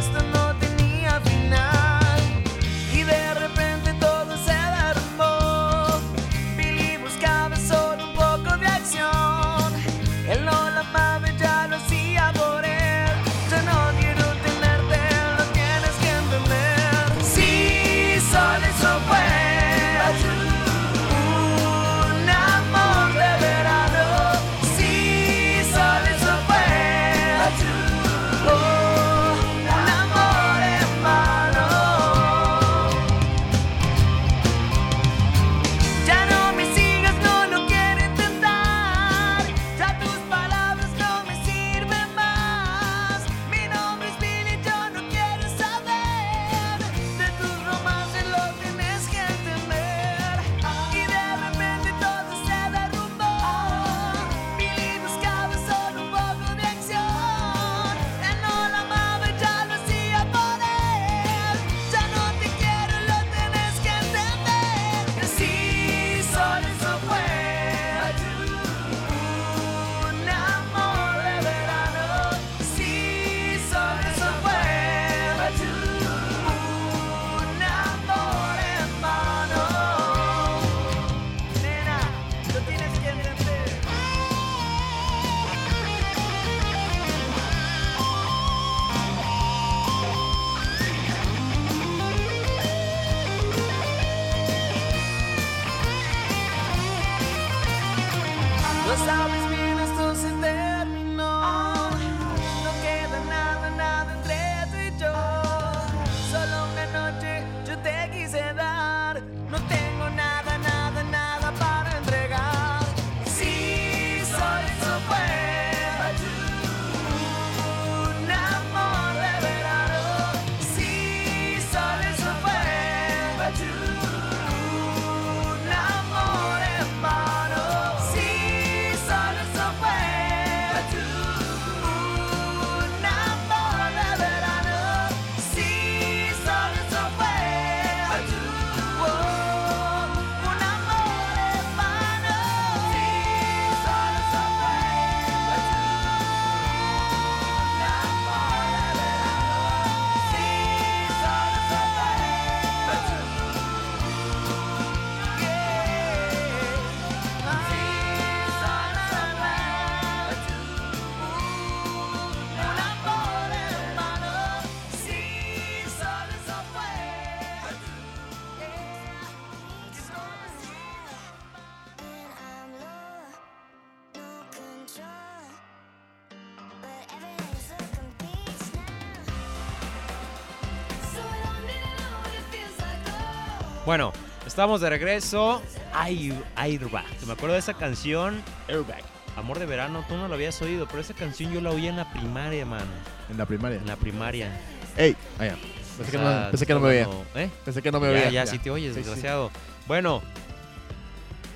[184.56, 185.60] estamos de regreso.
[185.92, 187.04] Ay, Airbag.
[187.26, 188.42] Me acuerdo de esa canción.
[188.68, 189.02] Airbag.
[189.36, 191.96] Amor de verano, tú no lo habías oído, pero esa canción yo la oí en
[191.96, 192.86] la primaria, mano.
[193.28, 193.76] En la primaria.
[193.76, 194.50] En la primaria.
[194.96, 195.56] Ey, allá.
[195.98, 197.08] Pensé, que O sea, no, pensé que no me veía.
[197.34, 197.50] ¿Eh?
[197.66, 198.30] Pensé que no me ya, veía.
[198.30, 199.06] ya, sí te oyes, Sí, sí.
[199.06, 199.50] desgraciado.
[199.86, 200.22] Bueno,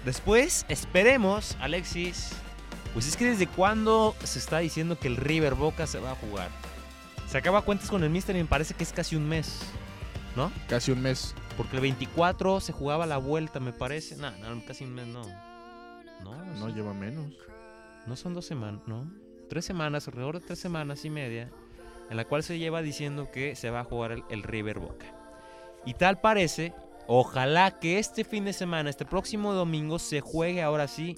[0.04, 2.32] después esperemos, Alexis.
[2.92, 6.16] Pues es que desde cuándo se está diciendo que el River Boca se va a
[6.16, 6.50] jugar.
[7.30, 9.60] Se acaba cuentas con el Mister y me parece que es casi un mes,
[10.36, 10.52] ¿no?
[10.68, 11.34] Casi un mes.
[11.60, 14.16] Porque el 24 se jugaba la vuelta, me parece.
[14.16, 15.20] No, no, casi un mes no.
[16.24, 16.72] No, No sí.
[16.72, 17.34] lleva menos.
[18.06, 19.12] No son dos semanas, ¿no?
[19.50, 21.50] Tres semanas, alrededor de tres semanas y media,
[22.08, 25.04] en la cual se lleva diciendo que se va a jugar el, el River Boca.
[25.84, 26.72] Y tal parece,
[27.06, 31.14] ojalá que este fin de semana, este próximo domingo, se juegue ahora sí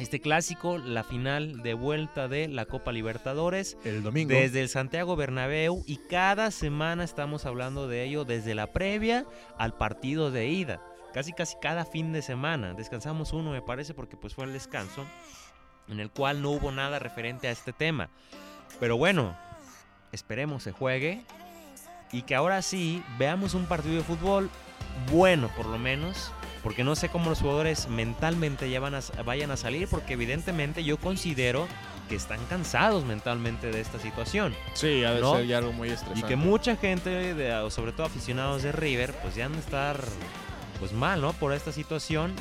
[0.00, 3.76] este clásico, la final de vuelta de la Copa Libertadores.
[3.84, 4.32] El domingo.
[4.32, 9.26] Desde el Santiago Bernabéu y cada semana estamos hablando de ello desde la previa
[9.58, 10.82] al partido de ida.
[11.12, 12.74] Casi casi cada fin de semana.
[12.74, 15.04] Descansamos uno me parece porque pues fue el descanso
[15.88, 18.08] en el cual no hubo nada referente a este tema.
[18.78, 19.36] Pero bueno,
[20.12, 21.22] esperemos se juegue
[22.12, 24.50] y que ahora sí veamos un partido de fútbol
[25.12, 26.32] bueno por lo menos.
[26.62, 30.84] Porque no sé cómo los jugadores mentalmente ya van a, vayan a salir, porque evidentemente
[30.84, 31.66] yo considero
[32.08, 34.54] que están cansados mentalmente de esta situación.
[34.74, 35.36] Sí, ha de ¿no?
[35.36, 36.26] ser ya algo muy Y estresante.
[36.28, 40.02] que mucha gente, de- sobre todo aficionados de River, pues ya han de estar
[40.78, 41.32] pues mal, ¿no?
[41.34, 42.32] Por esta situación.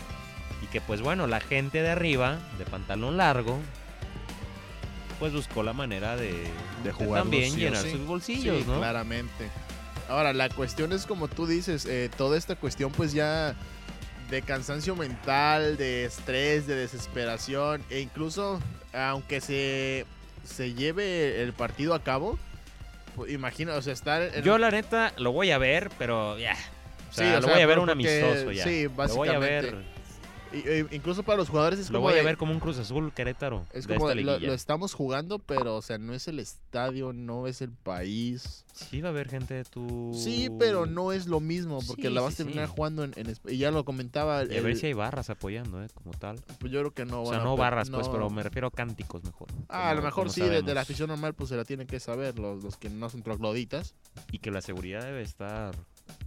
[0.61, 3.57] Y que pues bueno, la gente de arriba, de pantalón largo,
[5.19, 6.33] pues buscó la manera de,
[6.83, 8.77] de jugar también llenar sus bolsillos, sí, ¿no?
[8.77, 9.49] claramente.
[10.07, 13.53] Ahora, la cuestión es como tú dices, eh, toda esta cuestión pues ya
[14.29, 18.59] de cansancio mental, de estrés, de desesperación, e incluso
[18.93, 20.05] aunque se,
[20.43, 22.37] se lleve el partido a cabo,
[23.15, 26.53] pues, imagina, o sea, estar en Yo la neta lo voy a ver, pero ya.
[26.53, 28.63] O Sí, sea, o lo sea, voy a ver un amistoso ya.
[28.63, 29.71] sí, Lo voy a básicamente.
[29.71, 29.83] ver,
[30.91, 33.65] incluso para los jugadores es lo como voy a ver como un Cruz Azul Querétaro
[33.73, 37.47] es como de, lo, lo estamos jugando, pero o sea, no es el estadio, no
[37.47, 38.65] es el país.
[38.73, 42.13] Sí va a haber gente de tu Sí, pero no es lo mismo, porque Sí,
[42.13, 42.73] la vas sí, a terminar sí.
[42.75, 43.13] jugando en,
[43.47, 44.43] Y ya lo comentaba.
[44.45, 45.87] Y a ver si hay barras apoyando, ¿eh?
[45.93, 46.39] Como tal.
[46.59, 47.23] pues yo creo que no.
[47.23, 49.49] O sea, no barras, pues, pero me refiero a cánticos mejor.
[49.67, 51.99] Ah, a lo mejor sí, de, de la afición normal, pues se la tienen que
[51.99, 53.95] saber, los, los que no son trogloditas.
[54.31, 55.75] Y que la seguridad debe estar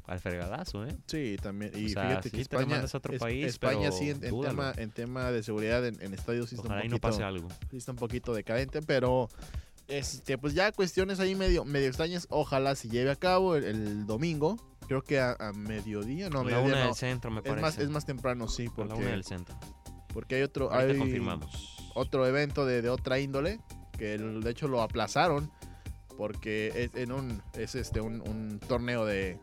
[0.06, 0.96] al fregadazo, ¿eh?
[1.06, 1.72] Sí, también.
[1.74, 4.20] Y O sea, fíjate sí que España, a otro es- país, España pero sí, en,
[4.20, 7.08] tema, en tema de seguridad en, en estadios sí está, Ojalá un y no poquito,
[7.08, 7.48] pase algo.
[7.70, 9.28] sí está un poquito decadente, pero
[9.88, 12.26] este, pues ya cuestiones ahí medio, medio extrañas.
[12.30, 14.56] Ojalá se lleve a cabo el, el domingo.
[14.88, 16.84] Creo que a, a mediodía, no, a la una no.
[16.86, 17.60] del centro, me Es parece.
[17.62, 19.54] más, es más temprano, sí, A la porque, una del centro.
[20.12, 21.76] porque hay otro, Ahorita hay confirmamos.
[21.94, 23.60] otro evento de, de otra índole
[23.98, 25.50] que de hecho lo aplazaron
[26.16, 29.38] porque es en un es este un, un torneo de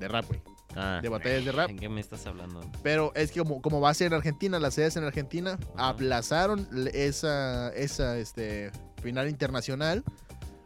[0.00, 0.40] de rap, güey.
[0.76, 1.68] Ah, de batallas de rap.
[1.70, 2.60] ¿En qué me estás hablando?
[2.82, 5.58] Pero es que como, como va a ser en Argentina, la sede es en Argentina,
[5.76, 8.70] aplazaron esa esa este
[9.02, 10.04] final internacional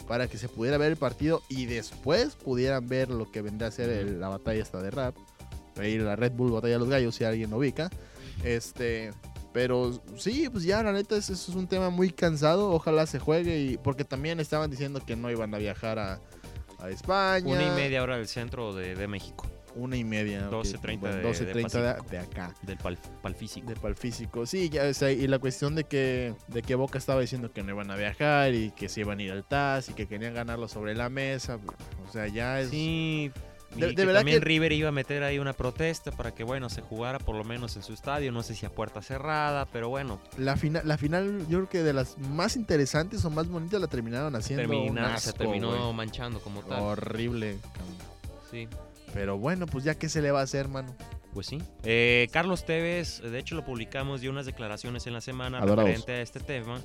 [0.07, 3.70] para que se pudiera ver el partido y después pudieran ver lo que vendrá a
[3.70, 5.16] ser el- la batalla esta de rap.
[5.79, 7.88] Ahí la Red Bull Batalla de los Gallos, si alguien lo ubica.
[8.44, 9.12] Este,
[9.53, 12.70] pero sí, pues ya la neta, eso es un tema muy cansado.
[12.73, 13.59] Ojalá se juegue.
[13.61, 16.20] y Porque también estaban diciendo que no iban a viajar a,
[16.85, 17.47] a España.
[17.47, 19.47] Una y media hora del centro de, de México.
[19.77, 20.47] Una y media.
[20.49, 22.11] ok, 12:30 bueno, de- 12:30 de de, Pacífico.
[22.11, 22.55] de acá.
[22.62, 23.68] Del pal, palfísico.
[23.68, 24.47] De Palfísico.
[24.47, 27.64] Sí, ya, o sea, y la cuestión de que, de que Boca estaba diciendo que
[27.64, 30.35] no iban a viajar y que se iban a ir al TAS y que querían
[30.35, 31.59] ganarlo sobre la mesa.
[32.09, 32.70] O sea, ya es.
[32.70, 33.33] Sí.
[33.77, 36.35] Y De- de que verdad también que- River iba a meter ahí una protesta para
[36.35, 38.33] que, bueno, se jugara por lo menos en su estadio.
[38.33, 41.83] No sé si a puerta cerrada, pero bueno, La, fina- la final, yo creo que
[41.83, 44.63] de las más interesantes o más bonitas la terminaron haciendo.
[45.19, 46.81] se terminó manchando como tal.
[46.83, 47.59] Horrible.
[48.51, 48.69] Sí.
[49.13, 50.95] Pero bueno, pues ya que se le va a hacer, mano.
[51.33, 51.59] Pues sí.
[51.83, 55.85] Eh, Carlos Tevez, de hecho lo publicamos, dio unas declaraciones en la semana Adorados.
[55.91, 56.81] referente a este tema.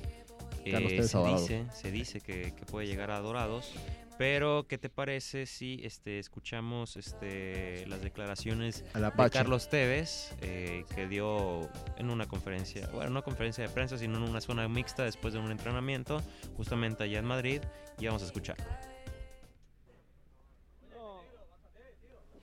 [0.68, 3.72] Carlos Eh, se dice, se dice que, que puede llegar a Adorados.
[4.20, 9.30] Pero, ¿qué te parece si este, escuchamos este, las declaraciones de.
[9.30, 14.24] Carlos Tevez, eh, que dio en una conferencia, bueno, no conferencia de prensa, sino en
[14.24, 16.20] una zona mixta después de un entrenamiento,
[16.54, 17.62] justamente allá en Madrid,
[17.98, 18.58] y vamos a escuchar.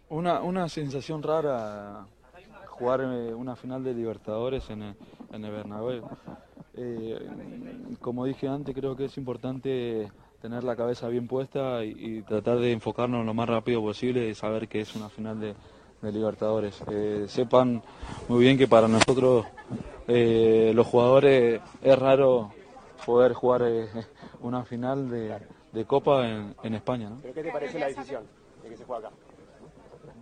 [0.10, 2.08] Una, una sensación rara
[2.66, 4.96] jugar eh, una final de Libertadores en el,
[5.32, 6.10] en el Bernabéu.
[6.78, 7.18] Eh,
[8.00, 10.12] como dije antes, creo que es importante
[10.42, 14.36] tener la cabeza bien puesta y, y tratar de enfocarnos lo más rápido posible y
[14.36, 15.56] saber que es una final de,
[16.02, 16.80] de Libertadores.
[16.90, 17.82] Eh, sepan
[18.30, 19.46] muy bien que para nosotros
[20.08, 22.52] eh, los jugadores es raro
[23.06, 23.64] poder jugar
[24.42, 25.36] una final de,
[25.72, 27.10] de Copa en, en España.
[27.10, 27.18] ¿no?
[27.22, 28.24] ¿Pero qué te parece la decisión
[28.62, 29.16] de que se juegue acá?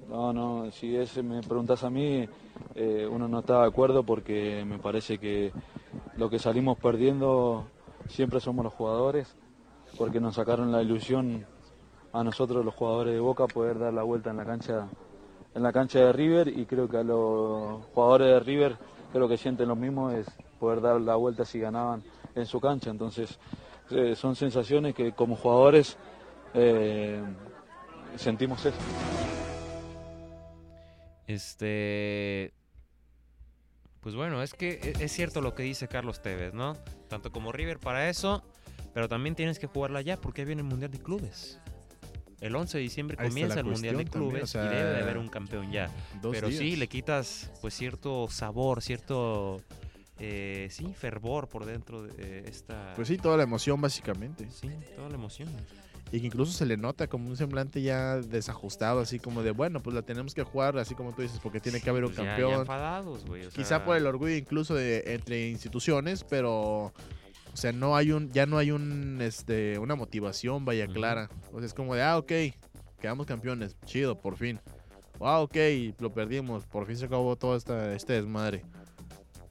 [0.07, 2.29] No, no, si es, me preguntas a mí,
[3.09, 5.51] uno no está de acuerdo porque me parece que
[6.17, 7.65] lo que salimos perdiendo
[8.07, 9.35] siempre somos los jugadores,
[9.97, 11.45] porque nos sacaron la ilusión
[12.13, 14.87] a nosotros los jugadores de Boca poder dar la vuelta en la cancha
[15.53, 18.77] en la cancha de River y creo que a los jugadores de River
[19.13, 20.27] creo que sienten lo mismo es
[20.59, 22.03] poder dar la vuelta si ganaban
[22.35, 23.39] en su cancha, entonces
[23.89, 25.97] eh, son sensaciones que como jugadores
[26.53, 27.21] eh,
[28.15, 28.77] sentimos eso.
[31.27, 32.53] Este.
[34.05, 36.77] Pues bueno, es que e- es cierto lo que dice Carlos Tevez, ¿no?
[37.07, 38.43] Tanto como River para eso,
[38.93, 41.59] pero también tienes que jugarla ya porque viene el Mundial de Clubes.
[42.39, 44.91] El 11 de diciembre Ahí comienza el Mundial de también, Clubes o sea, y debe
[44.91, 45.89] de haber un campeón ya.
[46.21, 49.63] Pero sí, le quitas pues cierto sabor, cierto
[50.19, 52.93] eh, sí, fervor por dentro de esta...
[52.95, 54.47] Pues sí, toda la emoción básicamente.
[54.51, 55.49] Sí, toda la emoción.
[56.11, 59.81] Y que incluso se le nota como un semblante ya desajustado, así como de, bueno,
[59.81, 62.17] pues la tenemos que jugar, así como tú dices, porque tiene que haber un Pues
[62.19, 62.59] ya- ya campeón.
[62.61, 66.93] enfadados, güey, o Quizá sea- por el orgullo incluso de, entre instituciones, pero
[67.53, 71.29] o sea, no hay un ya no hay un este una motivación vaya clara.
[71.51, 72.31] O sea, es como de, ah, ok,
[73.01, 74.59] quedamos campeones, chido, por fin.
[75.19, 75.55] Ah, ok,
[75.99, 78.63] lo perdimos, por fin se acabó todo esta, este desmadre.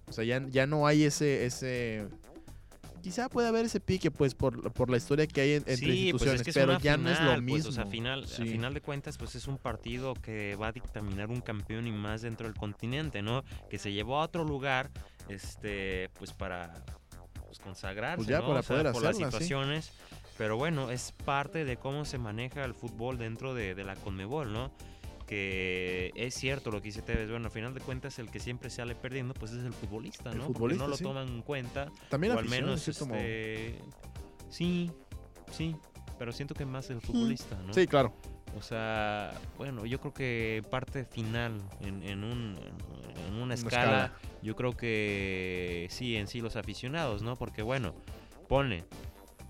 [0.06, 2.06] O sea, ya, ya no hay ese ese
[3.04, 5.84] Quizá puede haber ese pique, pues, por, por la historia que hay en- entre Sí,
[5.84, 7.64] pues instituciones, es que pero ya no es lo final, mismo.
[7.64, 8.42] pues, o sea, final, Sí.
[8.42, 11.92] a final de cuentas, pues es un partido que va a dictaminar un campeón y
[11.92, 13.44] más dentro del continente, ¿no?
[13.68, 14.90] Que se llevó a otro lugar,
[15.28, 16.82] este, pues para
[17.44, 18.46] pues, consagrarse, Pues ya, ¿no?
[18.48, 19.32] para O sea, poder por las hacerla, sí.
[19.32, 19.90] situaciones.
[20.38, 24.50] Pero bueno, es parte de cómo se maneja el fútbol dentro de, de la Conmebol,
[24.52, 24.72] ¿no?
[25.26, 28.68] Que es cierto lo que dice Tevez, bueno, a final de cuentas el que siempre
[28.68, 30.44] sale perdiendo pues es el futbolista, El ¿no?
[30.44, 31.04] Porque futbolista, no lo sí.
[31.04, 31.90] toman en cuenta.
[32.10, 33.78] También o al menos este,
[34.50, 34.90] sí,
[35.50, 35.76] sí,
[36.18, 37.72] pero siento que más el futbolista, ¿no?
[37.72, 38.12] Sí, claro.
[38.56, 42.56] O sea, bueno, yo creo que parte final en, en un,
[43.26, 44.12] en una escala, escala.
[44.42, 47.34] yo creo que sí, en sí los aficionados, ¿no?
[47.36, 47.94] Porque bueno,
[48.48, 48.84] pone,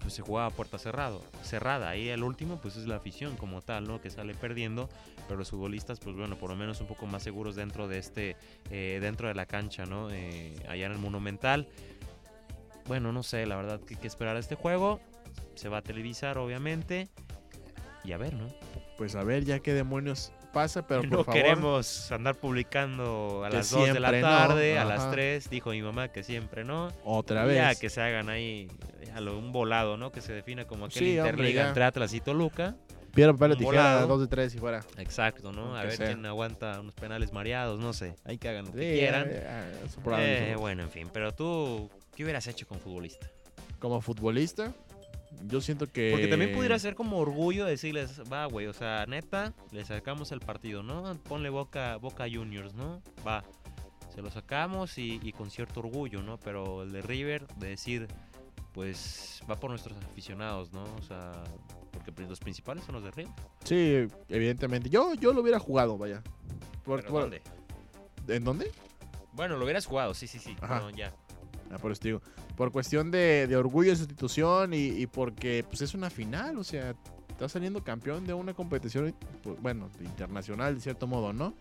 [0.05, 3.63] pues se jugaba a puerta cerrado, cerrada, ahí el último pues es la afición como
[3.63, 4.03] tal, ¿no?
[4.03, 4.91] Que sale perdiendo,
[5.27, 8.37] pero los futbolistas pues bueno, por lo menos un poco más seguros dentro de este,
[8.71, 10.11] eh, dentro de la cancha, ¿no?
[10.11, 11.67] Eh, allá en el Monumental.
[12.87, 15.01] Bueno, no sé, la verdad que que esperar a este juego,
[15.55, 17.09] se va a televisar obviamente,
[18.05, 18.49] y a ver, ¿no?
[18.99, 21.43] Pues a ver ya qué demonios pasa, pero no por favor.
[21.43, 25.51] queremos andar publicando a Que las 2 de la siempre no, tarde, a las 3,
[25.51, 26.89] dijo mi mamá que siempre no.
[27.05, 27.79] Otra Y Ya vez.
[27.79, 28.69] que se hagan ahí
[29.15, 30.11] a lo- un volado, ¿no?
[30.13, 31.69] Que se defina como aquel Sí, hombre, Interliga ya.
[31.69, 32.77] entre Atlas y Toluca.
[33.15, 34.07] Piedra, papel tijera, volado.
[34.09, 34.85] dos de tres y fuera.
[34.99, 35.77] Exacto, ¿no?
[35.77, 36.07] A ver sea.
[36.07, 38.17] quién aguanta unos penales mareados, no sé.
[38.25, 39.29] Ahí que hagan lo que Sí, quieran.
[39.31, 40.61] ya, ya, eso por ahí, Eh, eso.
[40.61, 41.09] bueno, en fin.
[41.13, 43.29] Pero tú, ¿qué hubieras hecho con futbolista?
[43.79, 44.73] Como futbolista,
[45.47, 46.11] yo siento que.
[46.13, 50.41] Porque también pudiera ser como orgullo decirles, va, güey, o sea, neta, le sacamos el
[50.41, 51.15] partido, ¿no?
[51.29, 53.03] Ponle Boca, Boca Juniors, ¿no?
[53.27, 53.45] Va,
[54.15, 56.39] se lo sacamos y, y con cierto orgullo, ¿no?
[56.39, 58.09] Pero el de River, de decir,
[58.73, 60.85] pues va por nuestros aficionados, ¿no?
[60.99, 61.33] O sea,
[61.93, 63.33] porque los principales son los de River.
[63.65, 64.89] Sí, evidentemente.
[64.91, 66.23] Yo, yo lo hubiera jugado, vaya.
[66.85, 67.43] Por- ¿Pero por- dónde?
[68.29, 68.71] ¿En dónde?
[69.33, 70.57] Bueno, lo hubieras jugado, sí, sí, sí.
[70.61, 70.79] Ajá.
[70.81, 71.13] No, ya.
[71.75, 72.23] Ah, por eso digo.
[72.57, 76.95] Por cuestión de, orgullo de sustitución y, y porque pues es una final, o sea,
[77.29, 81.55] estás saliendo campeón de una competición, pues, bueno, internacional de cierto modo, ¿no?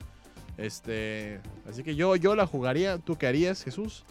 [0.58, 3.00] Este, así que yo, yo la jugaría.
[3.00, 4.06] ¿Tú qué harías, Jesús?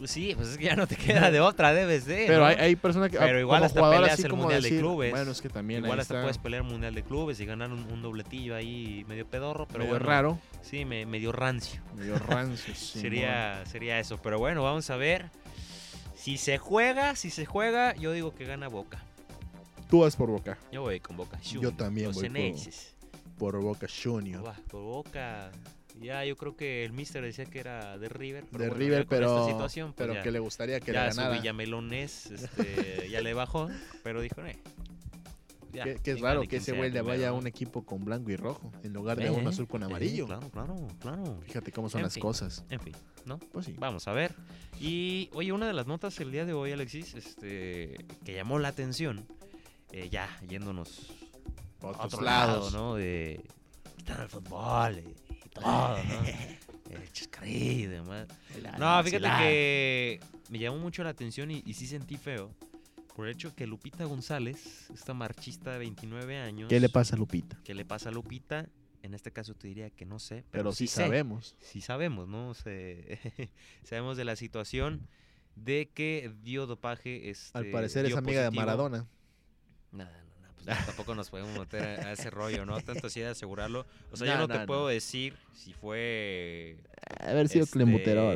[0.00, 2.24] Pues sí, pues es que ya no te queda de otra, debes de.
[2.26, 2.46] Pero ¿no?
[2.46, 3.18] hay, hay personas que.
[3.18, 5.10] Pero como igual hasta peleas así el como Mundial decir, de Clubes.
[5.10, 7.80] Bueno, es que también Igual hasta está puedes pelear Mundial de Clubes y ganar un,
[7.92, 10.06] un dobletillo ahí medio pedorro, pero Medio bueno.
[10.06, 10.38] raro.
[10.62, 11.82] Sí, me, medio rancio.
[11.94, 14.16] Medio rancio, sí, sería, sería eso.
[14.22, 15.26] Pero bueno, vamos a ver.
[16.16, 19.02] Si se juega, si se juega, yo digo que gana Boca.
[19.90, 20.56] Tú vas por Boca.
[20.72, 21.38] Yo voy con Boca.
[21.42, 22.54] Yo Juniors, también los voy
[23.38, 24.54] por, por Boca Junior.
[24.70, 25.50] Por Boca.
[26.00, 28.44] Ya, yo creo que el Mister decía que era de River.
[28.50, 31.04] Pero de bueno, River, pero, esta situación, pues pero ya- que le gustaría que ya
[31.06, 31.36] le su ganara.
[31.36, 33.68] Villamelonés este, ya le bajó,
[34.02, 34.58] pero dijo, eh.
[35.72, 38.30] ya, Que, que es raro que ese güey le vaya a un equipo con blanco
[38.30, 40.26] y rojo en lugar de Eh, un azul con eh, amarillo.
[40.26, 41.40] claro, claro, claro.
[41.42, 42.64] Fíjate cómo son En las fin, cosas.
[42.70, 42.94] En fin,
[43.26, 43.38] ¿no?
[43.38, 43.74] Pues sí.
[43.78, 44.34] Vamos a ver.
[44.80, 48.68] Y, oye, una de las notas el día de hoy, Alexis, este, que llamó la
[48.68, 49.26] atención,
[49.92, 51.12] eh, ya yéndonos
[51.82, 52.72] A otro lados.
[52.72, 52.94] lado, ¿no?
[52.94, 53.42] De
[53.98, 56.24] estar el fútbol y todo, ¿no?
[56.90, 58.26] el chascarrillo y demás.
[58.78, 60.20] No, fíjate que
[60.50, 62.54] me llamó mucho la atención y, y sí sentí feo.
[63.14, 66.68] Por el hecho que Lupita González, esta marchista de 29 años.
[66.68, 67.58] ¿Qué le pasa a Lupita?
[67.64, 68.66] ¿Qué le pasa a Lupita?
[69.02, 70.36] En este caso te diría que no sé.
[70.50, 71.02] Pero, Pero sí sé.
[71.02, 71.56] sabemos.
[71.60, 72.54] Sí sabemos, ¿no?
[72.54, 73.18] Se-
[73.84, 75.08] sabemos de la situación
[75.56, 77.30] de que dio dopaje.
[77.30, 78.50] Este, Al parecer es amiga de.
[78.50, 79.06] Maradona.
[79.92, 80.24] Nada,
[80.64, 82.80] pues no, tampoco nos podemos meter a, a ese rollo, ¿no?
[82.80, 83.86] Tanto así de asegurarlo.
[84.12, 84.66] O sea, No, yo no, no, te no.
[84.66, 86.76] puedo decir si fue.
[87.20, 87.78] Haber sido este,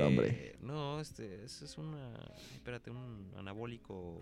[0.02, 0.56] hombre.
[0.62, 2.14] No, este, eso es una.
[2.54, 4.20] Espérate, un anabólico.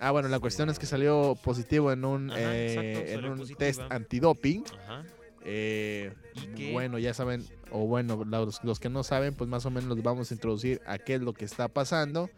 [0.00, 3.38] Ah, bueno, la cuestión es que salió positivo en un, Ajá, eh, exacto, en un
[3.38, 3.58] positiva.
[3.58, 4.64] test antidoping.
[4.84, 5.04] Ajá.
[5.44, 6.12] Eh,
[6.72, 10.04] bueno, ya saben, o bueno, los, los que no saben, pues más o menos les
[10.04, 12.30] vamos a introducir a qué es lo que está pasando.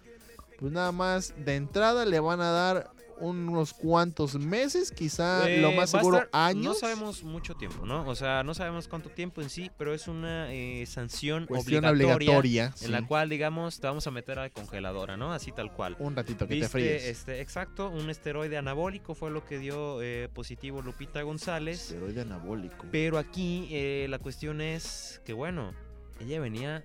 [0.59, 5.73] Pues nada más, de entrada le van a dar unos cuantos meses, quizá Eh, lo
[5.73, 6.65] más seguro estar- años.
[6.65, 8.07] No sabemos mucho tiempo, ¿no?
[8.09, 12.15] O sea, no sabemos cuánto tiempo en sí, pero es una eh, sanción Cuestión obligatoria,
[12.39, 15.33] obligatoria, en la cual, digamos, te vamos a meter a la congeladora, ¿no?
[15.33, 15.97] Así tal cual.
[15.99, 17.05] Un ratito que te fríes.
[17.05, 21.81] Este, exacto, un esteroide anabólico fue lo que dio eh, positivo Lupita González.
[21.91, 22.87] Esteroide anabólico.
[22.91, 25.73] Pero aquí eh, la cuestión es que, bueno,
[26.21, 26.85] ella venía...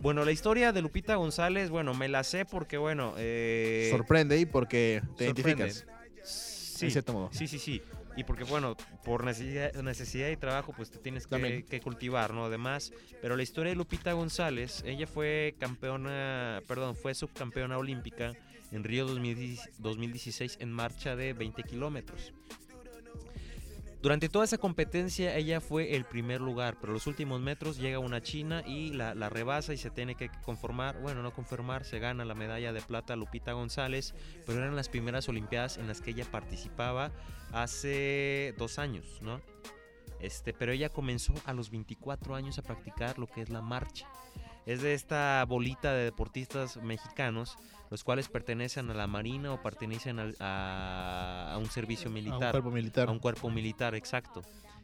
[0.00, 3.14] Bueno, la historia de Lupita González, bueno, me la sé porque, bueno...
[3.18, 5.64] eh, Sorprende ahí porque te sorprende.
[5.64, 5.86] identificas.
[6.22, 7.30] Sí, en cierto modo.
[7.32, 7.82] Sí, sí, sí.
[8.16, 12.44] Y porque, bueno, por necesidad, necesidad y trabajo, pues te tienes que, que cultivar, ¿no?
[12.46, 12.92] Además,
[13.22, 18.32] pero la historia de Lupita González, ella fue campeona, perdón, fue subcampeona olímpica
[18.72, 22.32] en Río 2010 2016 en marcha de 20 kilómetros.
[24.00, 28.22] Durante toda esa competencia ella fue el primer lugar, pero los últimos metros llega una
[28.22, 32.24] china y la, la rebasa y se tiene que conformar, bueno, no conformar, se gana
[32.24, 34.14] la medalla de plata Lupita González,
[34.46, 37.10] pero eran las primeras Olimpiadas en las que ella participaba
[37.50, 39.40] hace dos años, ¿no?
[40.20, 44.08] Este, pero ella comenzó a los 24 años a practicar lo que es la marcha.
[44.66, 47.56] Es de esta bolita de deportistas mexicanos,
[47.90, 52.50] los cuales pertenecen a la Marina o pertenecen al- a, a un servicio militar.
[52.52, 53.08] cuerpo militar.
[53.08, 54.42] A un cuerpo militar, exacto.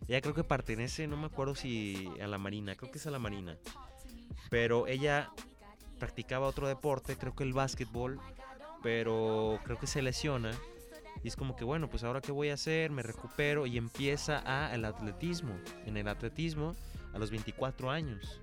[0.09, 3.11] Ella creo que pertenece, no me acuerdo si a la Marina, creo que es a
[3.11, 3.57] la Marina.
[4.51, 5.31] Pero ella
[5.99, 8.21] practicaba otro deporte, creo que el básquetbol,
[8.83, 10.53] pero creo que se lesiona.
[11.23, 14.43] Y es como que, bueno, pues ahora qué voy a hacer, me recupero y empieza
[14.45, 15.55] a el atletismo.
[15.87, 16.75] En el atletismo
[17.15, 18.41] a los 24 años.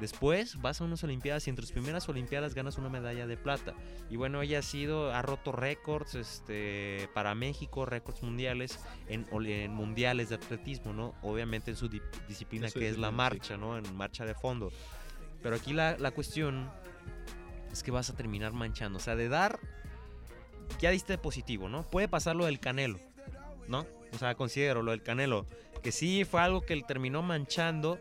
[0.00, 3.74] Después vas a unas Olimpiadas y entre tus primeras Olimpiadas ganas una medalla de plata.
[4.10, 8.78] Y bueno, ella ha sido, ha roto récords este, para México, récords mundiales
[9.08, 11.14] en, en mundiales de atletismo, ¿no?
[11.22, 13.76] Obviamente en su di- disciplina que es la marcha, ¿no?
[13.76, 14.70] En marcha de fondo.
[15.42, 16.70] Pero aquí la, la cuestión
[17.72, 18.98] es que vas a terminar manchando.
[18.98, 19.58] O sea, de dar,
[20.80, 21.82] ya diste positivo, ¿no?
[21.82, 23.00] Puede pasar lo del canelo,
[23.66, 23.84] ¿no?
[24.12, 25.44] O sea, considero lo del canelo,
[25.82, 28.00] que sí fue algo que él terminó manchando,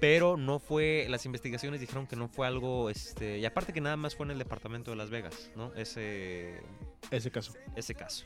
[0.00, 3.96] pero no fue, las investigaciones dijeron que no fue algo, este, y aparte que nada
[3.96, 5.74] más fue en el departamento de Las Vegas, ¿no?
[5.74, 6.60] Ese,
[7.10, 7.52] Ese caso.
[7.76, 8.24] ese caso.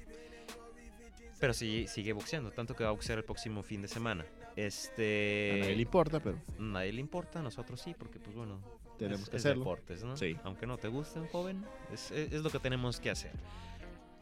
[1.40, 4.24] Pero sí, sigue boxeando, tanto que va a boxear el próximo fin de semana.
[4.54, 5.50] Este...
[5.54, 8.60] A nadie le importa, pero Nadie le importa, a nosotros sí, porque pues bueno,
[8.98, 9.64] Tenemos es, que es hacerlo.
[9.64, 10.16] deportes, ¿no?
[10.16, 10.36] Sí.
[10.44, 13.32] Aunque no te gusten, joven, es, es- es lo que tenemos que hacer.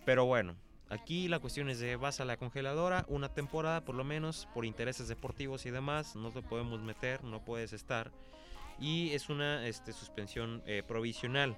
[0.07, 0.57] Pero bueno,
[0.91, 4.65] aquí la cuestión es de vas a la congeladora una temporada por lo menos por
[4.67, 8.11] intereses deportivos y demás, no te podemos meter, no puedes estar
[8.79, 11.57] y es una este, suspensión eh, provisional.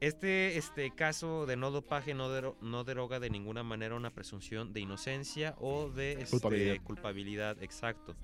[0.00, 4.72] Este, este caso de no dopaje no, dero- no deroga de ninguna manera una presunción
[4.74, 6.82] de inocencia o de este, Culpabilidad.
[6.82, 8.14] culpabilidad, exacto.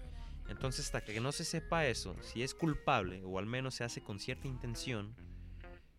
[0.49, 4.03] Entonces, hasta que no se sepa eso, si es culpable o al menos se hace
[4.03, 5.15] con cierta intención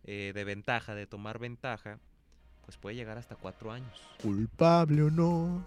[0.04, 1.98] eh, de ventaja, de tomar ventaja,
[2.64, 4.00] pues puede llegar hasta cuatro años.
[4.22, 5.64] culpable o no.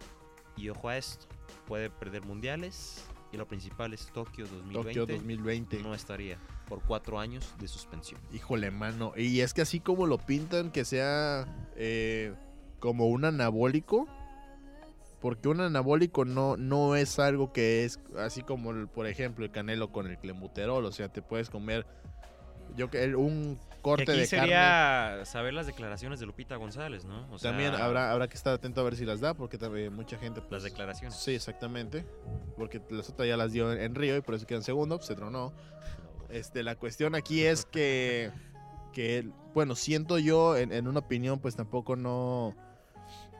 [0.57, 1.25] Y ojo a esto,
[1.67, 4.83] puede perder mundiales y lo principal es Tokio 2020.
[4.99, 5.83] Tokio 2020.
[5.83, 6.37] No estaría
[6.69, 8.19] por cuatro años de suspensión.
[8.33, 9.11] Híjole, mano.
[9.17, 12.33] Y es que así como lo pintan, que sea eh,
[12.79, 14.07] como un anabólico.
[15.19, 19.51] Porque un anabólico no, no es algo que es así como, el- por ejemplo, el
[19.51, 20.85] canelo con el clenbuterol.
[20.85, 21.85] O sea, te puedes comer
[22.75, 24.47] yo que un corte aquí de carne.
[24.47, 27.31] sería saber las declaraciones de Lupita González, ¿no?
[27.31, 29.93] O sea, También habrá, habrá que estar atento a ver si las da, porque también
[29.93, 30.39] mucha gente.
[30.39, 31.15] las pues, declaraciones.
[31.15, 32.03] Sí, exactamente.
[32.57, 34.97] Porque las otras ya las dio en, en Río y por eso queda en segundo,
[34.97, 35.53] pues se tronó.
[36.29, 38.31] Este, la cuestión aquí es que,
[38.91, 42.55] que bueno, siento yo, en, en una opinión, pues tampoco no...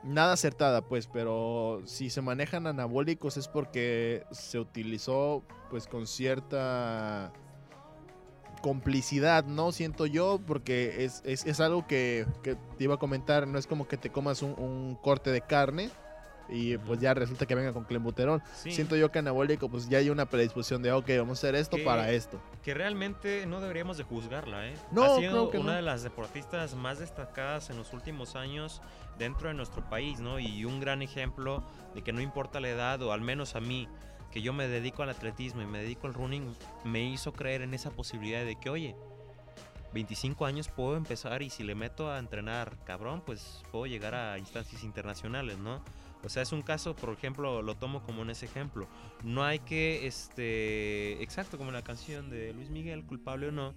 [0.03, 7.33] Nada acertada, pues, pero si se manejan anabólicos es porque se utilizó, pues, con cierta
[8.65, 9.71] complicidad, ¿no?
[9.71, 13.67] Siento yo, porque es, es, es algo que, que te iba a comentar, no es
[13.67, 15.91] como que te comas un, un corte de carne
[16.49, 18.41] y pues ya resulta que venga con clenbuterol.
[18.55, 18.71] Sí.
[18.71, 21.77] Siento yo que anabólico, pues ya hay una predisposición de, ok, vamos a hacer esto
[21.77, 22.41] Que- para esto.
[22.63, 24.73] Que realmente no deberíamos de juzgarla, ¿eh?
[24.91, 25.75] No, ha sido que una no.
[25.75, 28.81] de las deportistas más destacadas en los últimos años
[29.19, 30.39] dentro de nuestro país, ¿no?
[30.39, 31.63] Y un gran ejemplo
[31.93, 33.87] de que no importa la edad, o al menos a mí,
[34.31, 36.53] que yo me dedico al atletismo y me dedico al running,
[36.83, 38.95] me hizo creer en esa posibilidad de que, oye,
[39.93, 44.37] 25 años puedo empezar y si le meto a entrenar cabrón, pues puedo llegar a
[44.37, 45.81] instancias internacionales, ¿no?
[46.23, 48.87] O sea, es un caso, por ejemplo, lo tomo como en ese ejemplo.
[49.23, 53.73] No hay que, este, exacto como la canción de Luis Miguel, culpable o no,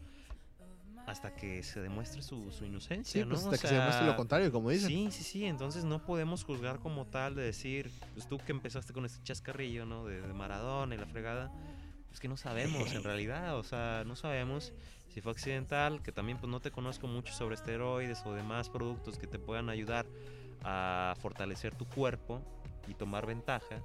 [1.08, 3.34] hasta que se demuestre su, su inocencia, Sí, ¿no?
[3.34, 4.88] pues O hasta que se demuestre lo contrario, como dicen.
[4.88, 8.92] Sí, sí, sí, entonces no podemos juzgar como tal de decir, pues tú que empezaste
[8.92, 10.04] con este chascarrillo, ¿no?
[10.04, 11.50] De, de Maradona y la fregada,
[12.12, 14.72] es que no sabemos en realidad, o sea, no sabemos
[15.08, 19.18] si fue accidental, que también pues no te conozco mucho sobre esteroides o demás productos
[19.18, 20.04] que te puedan ayudar
[20.62, 22.42] a fortalecer tu cuerpo
[22.86, 23.80] y tomar ventaja.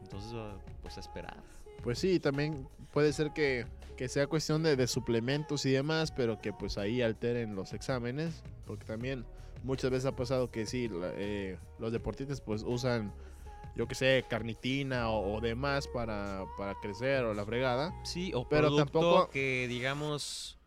[0.00, 0.32] Entonces,
[0.80, 1.42] pues a esperar.
[1.82, 3.66] Pues sí, también puede ser que,
[3.96, 8.42] que sea cuestión de, de suplementos y demás, pero que pues ahí alteren los exámenes,
[8.66, 9.24] porque también
[9.62, 13.12] muchas veces ha pasado que sí, eh, los deportistas pues usan,
[13.76, 17.94] yo que sé, carnitina o, o demás para, para crecer o la fregada.
[18.04, 20.58] Sí, o Pero tampoco- que digamos,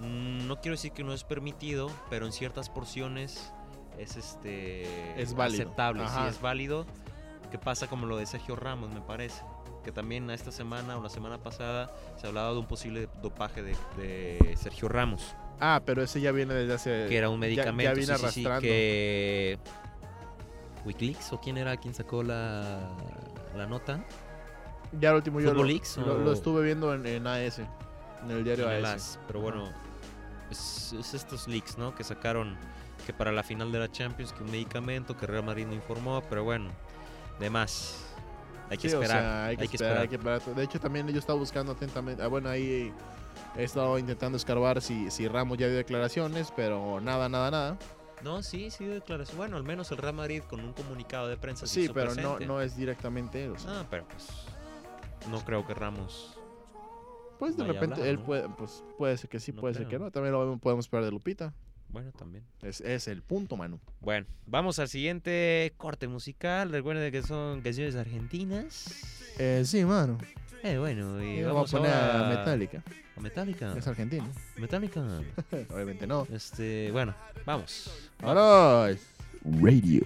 [0.00, 3.52] mm, no quiero decir que no es permitido, pero en ciertas porciones
[3.98, 4.82] es este
[5.20, 5.62] Es válido.
[5.62, 6.24] aceptable, Ajá.
[6.24, 6.86] sí es válido.
[7.50, 9.40] Que pasa como lo de Sergio Ramos, me parece.
[9.84, 13.76] Que también esta semana o la semana pasada se hablaba de un posible dopaje de,
[13.98, 17.06] de Sergio Ramos, Ah, pero ese ya viene desde hace...
[17.08, 17.82] que era un ya- medicamento.
[17.90, 18.60] Ya, viene sí, arrastrando.
[18.62, 19.58] que
[20.84, 22.88] Wikileaks o quién era quien sacó la,
[23.56, 24.04] la nota.
[25.00, 27.58] Ya lo último yo lo, ¿Fútbol Leaks lo- o- lo estuve viendo en, en AS,
[27.58, 28.94] en el diario en el AS.
[28.94, 29.68] AS, Pero bueno,
[30.50, 31.94] es, es estos leaks, ¿no?
[31.94, 32.56] Que sacaron
[33.06, 36.22] que para la final de la Champions que un medicamento que Real Madrid no informó,
[36.28, 36.70] pero bueno,
[37.38, 38.00] de más.
[38.70, 39.20] Hay que Sí, o esperar.
[39.22, 40.42] sea, hay que esperar, hay que esperar.
[40.42, 42.22] De hecho, también yo estaba buscando atentamente.
[42.22, 42.92] ah, bueno, ahí
[43.56, 47.78] he estado intentando escarbar si, si Ramos ya dio declaraciones, pero nada, nada, nada.
[48.22, 49.36] No, sí, sí, declaración.
[49.36, 51.66] Bueno, al menos el Real Madrid con un comunicado de prensa.
[51.66, 52.46] Sí, pero no, presente.
[52.46, 53.52] no es directamente él.
[53.52, 53.80] o sea.
[53.80, 54.28] Ah, pero pues.
[55.30, 56.38] No creo que Ramos.
[57.38, 58.24] pues de repente hablar, él ¿no?
[58.24, 60.10] puede, pues, puede ser que sí, No puede ser que no.
[60.10, 61.52] También lo podemos esperar de Lupita.
[61.94, 62.44] Bueno, también.
[62.60, 63.78] Es, es el punto, Manu.
[64.00, 66.72] Bueno, vamos al siguiente corte musical.
[66.72, 69.30] Recuerden que son canciones argentinas.
[69.38, 70.18] Eh, sí, mano.
[70.64, 72.82] Eh, bueno, y Vamos vamos a poner ahora a Metallica.
[73.16, 73.74] ¿A Metallica?
[73.78, 74.28] Es argentino.
[74.56, 75.02] Metallica.
[75.72, 76.26] Obviamente no.
[76.32, 77.14] Este, bueno,
[77.46, 78.10] vamos.
[78.18, 78.92] Ahora.
[79.44, 80.02] Radio.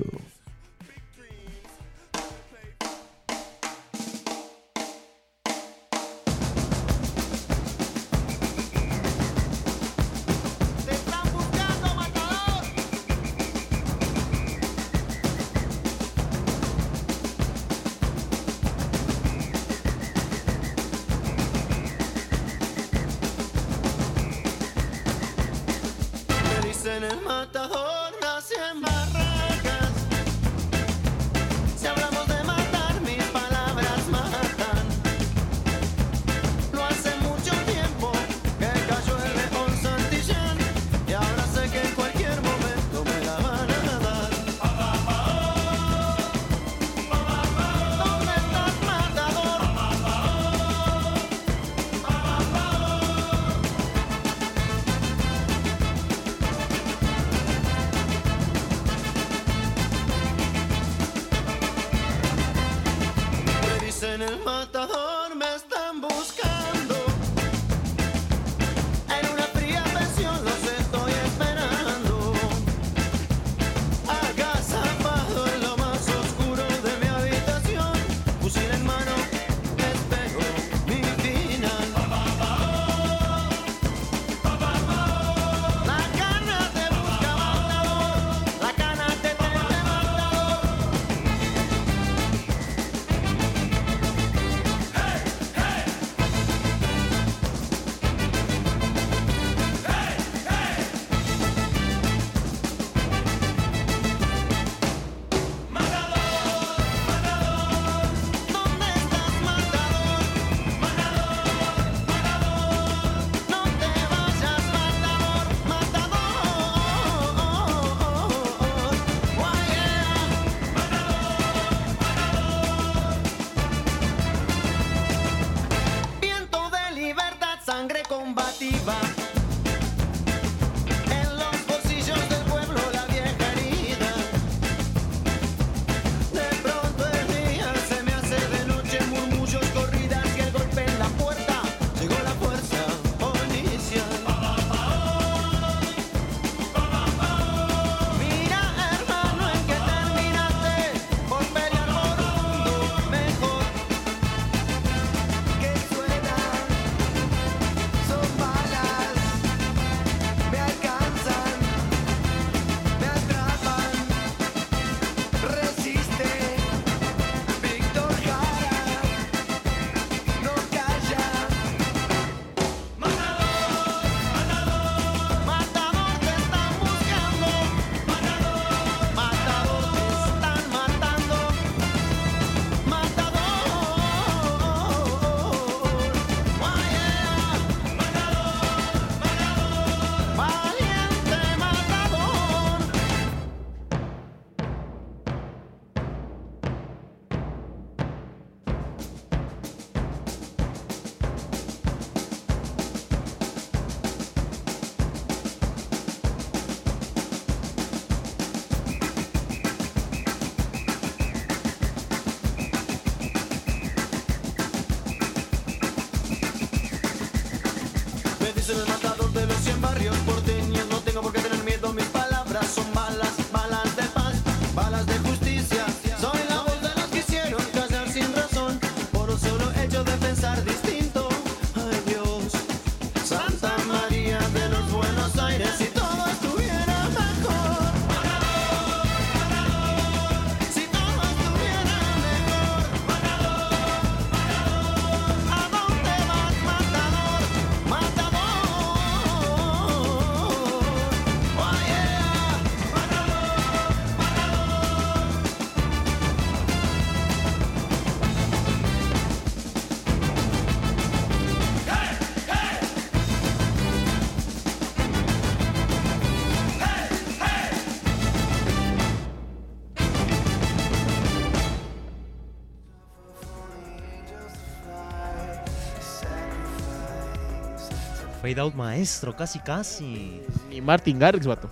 [278.48, 280.40] Fade out maestro, casi casi.
[280.70, 281.68] Ni Martin Garrix, vato.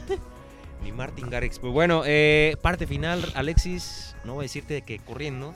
[0.82, 1.58] Ni Martin Garrix.
[1.58, 4.16] Pues bueno, eh, parte final, Alexis.
[4.24, 5.54] No voy a decirte que corriendo.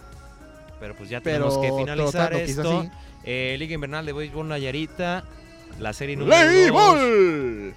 [0.78, 2.84] Pero pues ya Pero tenemos que finalizar esto.
[3.24, 5.24] Eh, Liga Invernal de Béisbol Nayarita.
[5.78, 6.72] La serie número ¡Ley dos.
[6.74, 7.74] Ball!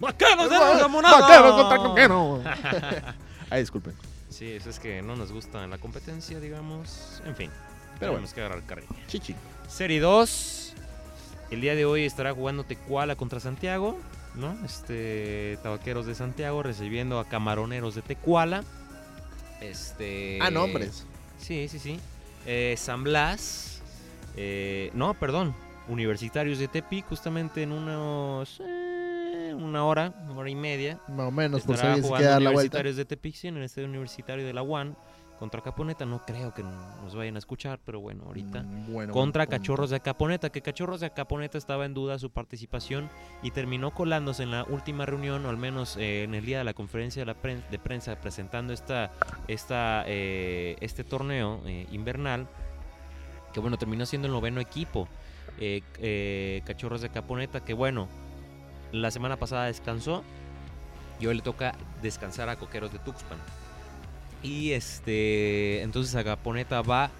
[0.00, 1.20] ¡Vaqueros de Ramonada!
[1.20, 2.42] Vaqueros contra Coquero.
[3.50, 3.94] Ay, disculpen.
[4.28, 7.22] Sí, eso es que no nos gusta en la competencia, digamos.
[7.24, 7.50] En fin.
[8.00, 8.88] Pero tenemos que agarrar carrilla.
[9.06, 9.36] Chichi.
[9.68, 10.67] Serie 2.
[11.50, 13.98] El día de hoy estará jugando Tecuala contra Santiago,
[14.34, 14.56] ¿no?
[14.64, 18.64] Este Tabaqueros de Santiago recibiendo a Camaroneros de Tecuala.
[19.60, 21.06] Este Ah, nombres.
[21.38, 21.98] Sí, sí, sí.
[22.46, 23.82] Eh, San Blas.
[24.36, 25.54] eh, no, perdón.
[25.88, 31.00] Universitarios de Tepic, justamente en unos eh, una hora, una hora y media.
[31.08, 32.50] Más o menos, por si dar la vuelta.
[32.50, 34.96] Universitarios de Tepic, sí, en el estadio universitario de la UAN
[35.38, 36.04] contra Caponeta.
[36.04, 38.62] No creo que nos vayan a escuchar, pero bueno, ahorita.
[38.62, 39.46] Mm, bueno, contra.
[39.46, 43.08] Cachorros de Caponeta, que Cachorros de Caponeta estaba en duda su participación
[43.42, 46.64] y terminó colándose en la última reunión, o al menos eh, en el día de
[46.64, 49.10] la conferencia de, la pren- de prensa, presentando esta,
[49.46, 52.46] esta, eh, este torneo eh, invernal,
[53.52, 55.08] que bueno, terminó siendo el noveno equipo.
[56.66, 58.06] Cachorros de Caponeta, que bueno,
[58.92, 60.22] la semana pasada descansó
[61.18, 63.38] y hoy le toca descansar a Coqueros de Tuxpan.
[64.42, 67.10] Y este, entonces Agaponeta va,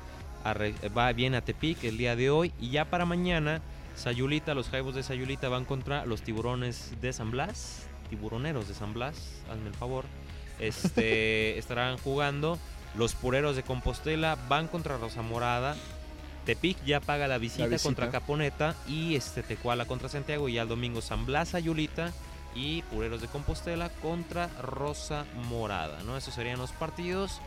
[0.45, 2.53] a re- va bien a Tepic el día de hoy.
[2.61, 3.61] Y ya para mañana,
[3.97, 7.87] Sayulita, los Jaibos de Sayulita van contra los tiburones de San Blas.
[8.11, 9.16] Tiburoneros de San Blas,
[9.51, 10.05] hazme el favor.
[10.61, 12.59] Este, estarán jugando.
[12.97, 15.77] Los pureros de Compostela van contra Rosa Morada.
[16.47, 17.83] Tepic ya paga la visita, visita.
[17.87, 22.12] contra Caponeta y este Tecuala contra Santiago y ya el domingo San Blas Sayulita
[22.59, 26.17] y Pureros de Compostela contra Rosa Morada, ¿no?
[26.17, 27.41] Esos serían los partidos.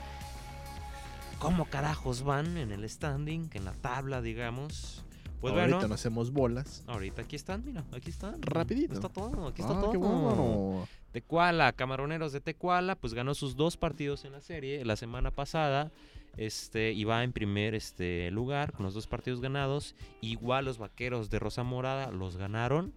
[1.39, 5.03] ¿Cómo carajos van en el standing, en la tabla, digamos?
[5.41, 6.83] Pues Ahorita bueno, no hacemos bolas.
[6.87, 8.41] ahorita aquí están, mira, aquí están.
[8.41, 8.93] Rapidito.
[8.93, 9.91] Está todo, aquí está Ah, todo.
[9.91, 10.87] qué bueno.
[11.11, 15.91] Tecuala, Camaroneros de Tecuala, pues ganó sus dos partidos en la serie la semana pasada.
[16.37, 19.95] Este, y va en primer este, lugar con los dos partidos ganados.
[20.21, 22.93] Igual los vaqueros de Rosa Morada los ganaron.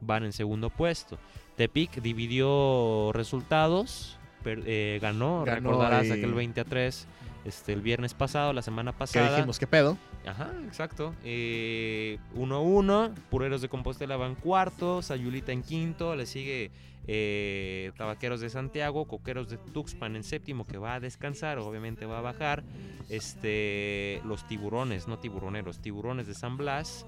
[0.00, 1.18] Van en segundo puesto.
[1.56, 4.14] Tepic dividió resultados.
[4.44, 7.06] eh, ganó, Ganó recordarás y- aquel 20 a 3
[7.44, 9.34] este, el viernes pasado, la semana Que pasada.
[9.36, 9.98] dijimos, ¿qué pedo?
[10.26, 11.14] Ajá, exacto.
[11.24, 16.70] Eh, 1-1, Pureros de Compostela van cuarto, Sayulita en quinto, le sigue
[17.06, 22.18] eh, Tabaqueros de Santiago, Coqueros de Tuxpan en séptimo, que va a descansar, obviamente va
[22.18, 22.62] a bajar.
[23.08, 27.06] Este, los tiburones, no tiburoneros, tiburones de San Blas,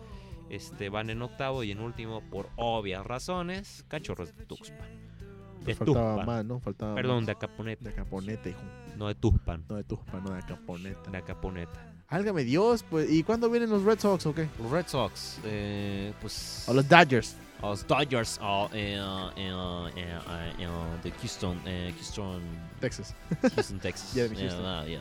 [0.50, 4.88] este, van en octavo y en último, por obvias razones, Cachorros de Tuxpan.
[5.64, 6.26] De Pues faltaba Tuxpan.
[6.26, 6.60] más, ¿no?
[6.60, 7.26] Faltaba Perdón, más.
[7.26, 8.60] de Acaponeta, De Caponeta, hijo.
[8.96, 11.10] no de Tuxpan, No de Tuxpan, no de Caponeta.
[11.10, 11.86] de Acaponeta.
[12.08, 13.10] Álgame Dios, pues.
[13.10, 14.48] ¿Y cuándo vienen los Red Sox o qué?
[14.58, 16.64] Los Red Sox, eh, pues...
[16.66, 17.36] O los Dodgers.
[17.62, 18.96] Los Dodgers uh, eh,
[19.36, 20.18] eh, eh,
[20.58, 22.40] eh, uh, de Houston, eh, Houston,
[22.80, 23.14] Texas.
[23.54, 24.12] Houston, Texas.
[24.14, 24.64] Yeah, de Yeah, Houston.
[24.64, 25.00] uh, yeah.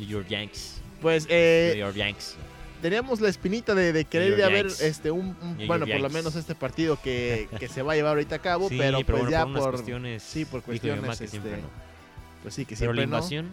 [0.00, 0.80] New York Yankees.
[1.00, 2.36] Pues, New eh, York Yankees.
[2.82, 4.80] Teníamos la espinita de, de querer ir ver Yankees.
[4.82, 5.34] este un,
[5.66, 8.68] bueno por lo menos este partido que, que se va a llevar ahorita a cabo
[8.68, 10.22] Sí, pero pues bueno, ya por cuestiones.
[10.22, 11.68] sí por cuestiones que este, siempre no.
[12.42, 13.48] pues sí que Pero la siempre no invasión,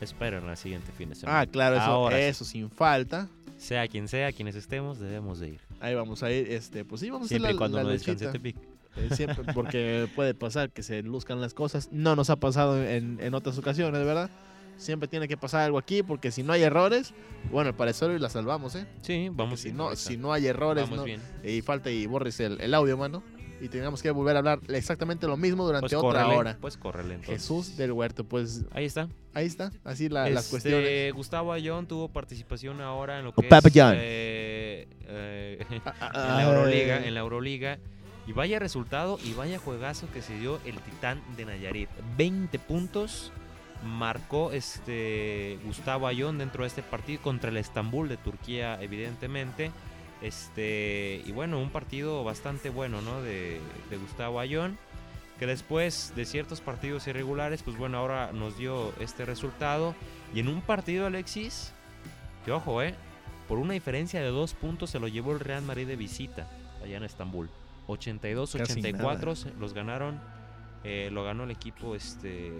[0.00, 1.40] esperen la siguiente fin de semana.
[1.40, 2.22] ah claro eso Ahora sí.
[2.22, 3.28] eso sin falta
[3.58, 5.60] Sea quien sea, quienes estemos, debemos de ir.
[5.80, 7.88] ahí vamos a ir este pues sí vamos Siempre a hacer la, cuando la no
[7.90, 8.26] descanse.
[8.28, 8.56] Tepic.
[8.96, 13.18] Eh, siempre porque puede pasar que se luzcan las cosas no nos ha pasado en,
[13.20, 14.30] en otras ocasiones verdad
[14.76, 17.12] siempre tiene que pasar algo aquí porque si no hay errores
[17.50, 20.46] bueno al parecer hoy la salvamos eh Sí, vamos si bien no si no hay
[20.46, 21.20] errores Vamos no- bien.
[21.44, 23.22] y falta y borres el, el audio, mano.
[23.60, 26.58] Y tengamos que volver a hablar exactamente lo mismo durante Pues otra córrele, hora.
[26.60, 27.34] Pues córrele entonces.
[27.40, 29.08] Jesús del Huerto, pues Ahí está.
[29.32, 31.14] ahí está, así la- las Este, cuestiones.
[31.14, 33.94] Gustavo Ayón tuvo participación ahora en lo O que Papa es John.
[33.96, 37.78] eh, eh, en la Euroliga, en la Euroliga.
[38.26, 41.88] Y vaya resultado y vaya juegazo que se dio el Titán de Nayarit.
[42.18, 43.32] 20 puntos
[43.84, 49.70] marcó este Gustavo Ayón dentro de este partido contra el Estambul de Turquía, evidentemente.
[50.22, 53.20] Este, y bueno, un partido bastante bueno, ¿no?
[53.22, 53.60] De,
[53.90, 54.78] de Gustavo Ayón.
[55.38, 59.94] Que después de ciertos partidos irregulares, pues bueno, ahora nos dio este resultado.
[60.32, 61.72] Y en un partido, Alexis,
[62.44, 62.94] que ojo, ¿eh?
[63.48, 66.48] Por una diferencia de dos puntos se lo llevó el Real Madrid de visita
[66.82, 67.50] allá en Estambul.
[67.88, 70.18] 82-84 los ganaron,
[70.84, 72.52] eh, lo ganó el equipo este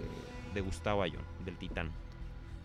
[0.55, 1.91] de Gustavo Ayón, del Titán.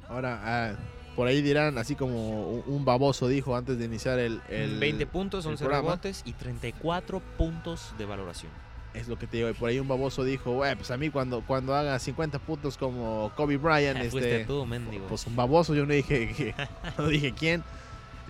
[0.09, 0.77] Ahora, ah,
[1.15, 4.41] por ahí dirán, así como un, baboso dijo antes de iniciar el.
[4.49, 5.89] el 20 puntos, el 11 programa.
[5.89, 8.51] rebotes y 34 puntos de valoración.
[8.95, 9.51] Es lo que te digo.
[9.51, 12.77] y Por ahí un baboso dijo, "Güey, pues a mí cuando, cuando haga 50 puntos
[12.77, 14.67] como Kobe Bryant, este, tú,
[15.09, 15.75] pues un baboso.
[15.75, 16.55] Yo no dije,
[16.99, 17.63] no dije quién.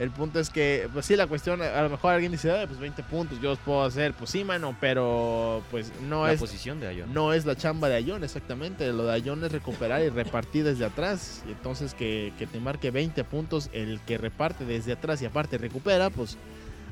[0.01, 2.80] El punto es que, pues sí, la cuestión, a lo mejor alguien dice, "Ay, pues
[2.80, 4.14] 20 puntos, yo los puedo hacer.
[4.14, 7.12] Pues sí, mano, pero pues no la es posición de Ayón.
[7.12, 8.90] no es la chamba de Ayón, exactamente.
[8.94, 11.42] Lo de Ayón es recuperar y repartir desde atrás.
[11.46, 15.59] Y entonces que, que te marque 20 puntos el que reparte desde atrás y aparte
[15.59, 16.38] recupera, pues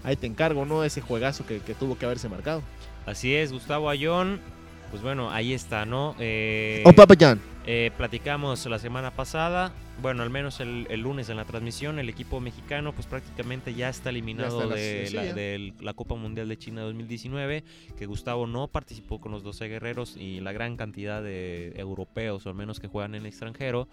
[0.04, 0.84] ahí te encargo, ¿no?
[0.84, 2.62] Ese juegazo que, que tuvo que haberse marcado.
[3.06, 4.38] Así es, Gustavo Ayón.
[4.90, 6.14] Pues bueno, ahí está, ¿no?
[6.18, 7.40] Eh, Oh, Papa John.
[7.70, 12.08] Eh, platicamos la semana pasada, bueno, al menos el, el lunes en la transmisión, el
[12.08, 16.48] equipo mexicano pues prácticamente ya está eliminado Ya está la- la, de la Copa Mundial
[16.48, 17.64] de China 2019,
[17.98, 22.48] que Gustavo no participó con los 12 guerreros y la gran cantidad de europeos, o
[22.48, 23.86] al menos que juegan en el extranjero,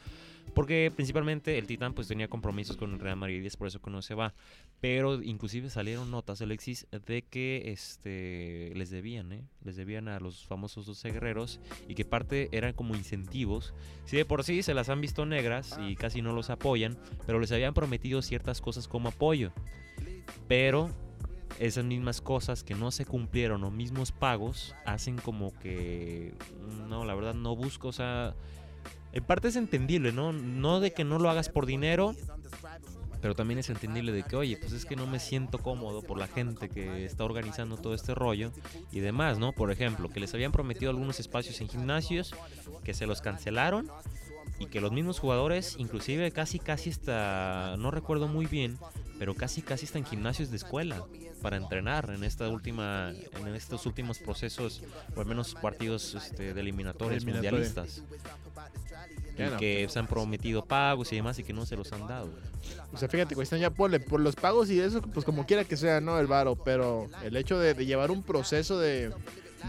[0.54, 3.82] porque principalmente el Titán pues tenía compromisos con el Real Madrid y es por eso
[3.82, 4.34] que no se va.
[4.80, 9.44] Pero inclusive salieron notas, Alexis, de que este les debían, ¿eh?
[9.64, 13.74] Les debían a los famosos 12 guerreros y que parte eran como incentivos.
[14.06, 17.40] Si de por sí se las han visto negras y casi no los apoyan, pero
[17.40, 19.52] les habían prometido ciertas cosas como apoyo.
[20.48, 20.90] Pero
[21.60, 26.34] esas mismas cosas que no se cumplieron o mismos pagos hacen como que
[26.88, 28.36] no, la verdad no busco, o sea,
[29.16, 30.34] en parte es entendible, ¿no?
[30.34, 32.14] No de que no lo hagas por dinero,
[33.22, 36.20] pero también es entendible de que, oye, pues es que no me siento cómodo por
[36.20, 38.52] la gente que está organizando todo este rollo
[38.92, 39.54] y demás, ¿no?
[39.54, 42.36] Por ejemplo, que les habían prometido algunos espacios en gimnasios,
[42.84, 43.90] que se los cancelaron
[44.60, 48.78] y que los mismos jugadores, inclusive casi casi hasta, no recuerdo muy bien,
[49.18, 51.06] pero casi casi hasta en gimnasios de escuela
[51.42, 54.84] para entrenar en esta última, en estos últimos procesos,
[55.16, 57.52] o al menos partidos este, de eliminatorias Eliminatoria.
[57.52, 58.04] mundialistas.
[59.36, 62.30] Que se han prometido pagos y demás y que no se los han dado.
[62.94, 65.78] O sea, fíjate, cuestión ya ponle por los pagos y eso, pues como quiera que
[65.78, 66.20] sea, ¿no?
[66.20, 69.12] El varo, pero el hecho de, de llevar un proceso de,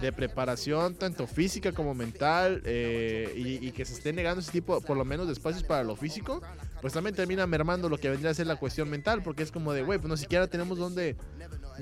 [0.00, 4.80] de preparación, tanto física como mental, eh, y, y que se esté negando ese tipo,
[4.80, 6.42] por lo menos, de espacios para lo físico,
[6.80, 9.72] pues también termina mermando lo que vendría a ser la cuestión mental, porque es como
[9.72, 11.16] de, güey, pues no siquiera tenemos dónde,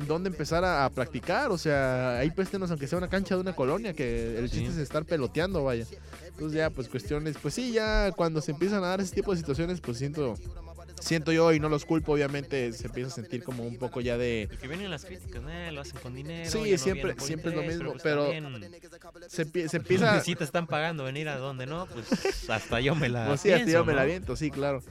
[0.07, 3.55] dónde empezar a, a practicar, o sea, ahí préstenos aunque sea una cancha de una
[3.55, 4.59] colonia, que el Sí.
[4.59, 5.87] chiste es estar peloteando, vaya.
[6.29, 9.39] Entonces ya, pues cuestiones, pues sí, ya cuando se empiezan a dar ese tipo de
[9.39, 10.35] situaciones, pues siento,
[11.01, 14.17] siento yo y no los culpo, obviamente se empieza a sentir como un poco ya
[14.19, 14.49] de...
[14.53, 16.51] Y que vienen las críticas, eh, lo hacen con dinero.
[16.51, 18.71] Sí, no siempre- siempre es lo mismo, pues pero también,
[19.29, 20.21] Se, empie- se empieza...
[20.23, 22.07] Si te están pagando venir a donde no, pues
[22.51, 24.03] hasta yo me la Pues sí, hasta yo me la ¿no?
[24.05, 24.83] aviento, sí, claro.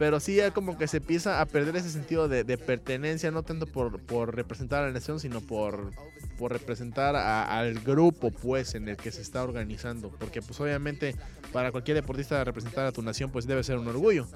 [0.00, 3.42] Pero sí, ya como que se empieza a perder ese sentido de, de pertenencia, no
[3.42, 5.90] tanto por, por representar a la nación, sino por,
[6.38, 10.08] por representar al grupo, pues, en el que se está organizando.
[10.08, 11.16] Porque, pues, obviamente,
[11.52, 14.26] para cualquier deportista representar a tu nación, pues, debe ser un orgullo.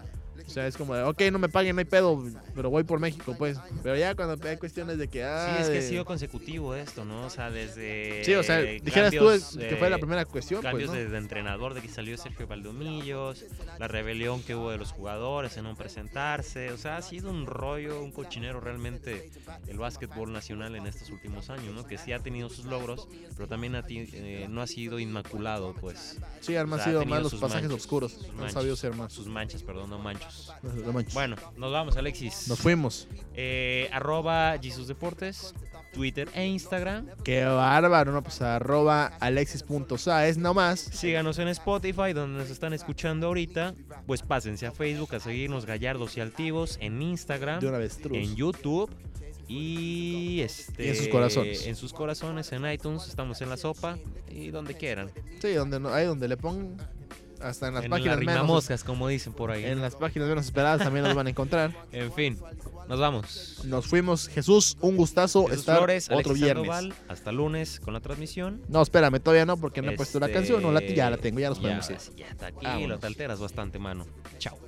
[0.47, 2.23] O sea, es como de, ok, no me paguen, no hay pedo,
[2.55, 3.59] pero voy por México, pues.
[3.83, 6.75] Pero ya cuando hay cuestiones de que, ah, Sí, es que ha de- sido consecutivo
[6.75, 7.27] esto, ¿no?
[7.27, 8.23] O sea, desde.
[8.25, 10.91] Sí, o sea, eh, dijeras tú cambios, que fue la eh, primera cuestión, pues, Cambios
[10.91, 10.97] ¿no?
[10.97, 13.45] de, de entrenador, de que salió Sergio Valdomillos,
[13.79, 16.71] la rebelión que hubo de los jugadores en no presentarse.
[16.73, 19.31] O sea, ha sido un rollo, un cochinero realmente
[19.69, 21.87] el básquetbol nacional en estos últimos años, ¿no?
[21.87, 26.19] Que sí ha tenido sus logros, pero también ha eh, no ha sido inmaculado, pues.
[26.41, 28.13] Sí, han O sea, ha sido más los pasajes manchas, oscuros.
[28.13, 29.13] sus Han manchas, sabido ser más.
[29.13, 30.24] Sus manchas, perdón, no manchos.
[30.63, 31.15] No manches.
[31.15, 32.49] Bueno, nos vamos, Alexis.
[32.49, 33.09] Nos fuimos.
[33.35, 35.55] Eh, arroba Jesus Deportes,
[35.93, 37.09] Twitter e Instagram.
[37.23, 38.23] Qué bárbaro, ¿no?
[38.23, 40.81] Pues arroba alexis.sa es nomás.
[40.81, 43.75] Síganos en Spotify, donde nos están escuchando ahorita.
[44.07, 48.35] Pues pásense a Facebook a seguirnos gallardos y altivos, en Instagram, De una vez, en
[48.35, 48.91] YouTube.
[49.47, 51.67] Y este Y en sus corazones.
[51.67, 53.99] En sus corazones, en iTunes, estamos en la sopa
[54.31, 55.11] y donde quieran.
[55.41, 56.77] Sí, donde no, ahí donde le pongan.
[57.45, 58.47] Hasta en las en páginas la menos.
[58.47, 59.65] moscas, como dicen por ahí.
[59.65, 61.73] En las páginas menos esperadas también los van a encontrar.
[61.93, 62.39] En fin,
[62.89, 63.61] nos vamos.
[63.65, 64.29] Nos fuimos.
[64.29, 66.67] Jesús, un gustazo Jesús estar Flores, otro Alexis viernes.
[66.67, 68.63] Sandoval, hasta lunes con la transmisión.
[68.69, 70.63] No, espérame, todavía no, porque no he puesto la Este, canción.
[70.63, 71.99] No, la, ya la tengo, ya nos ya, podemos ir.
[72.17, 72.89] Ya, está aquí, Vámonos.
[72.89, 74.07] lo te alteras bastante, mano.
[74.39, 74.59] Chao.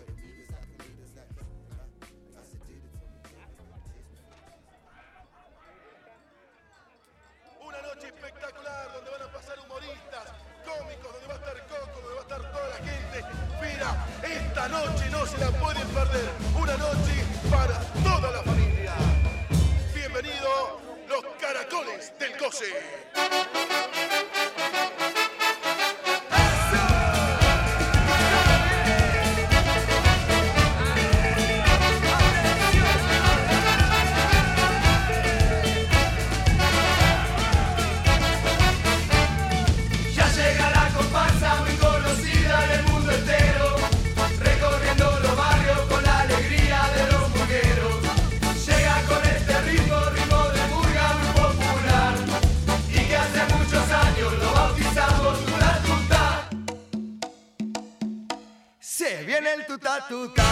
[60.16, 60.45] El tuta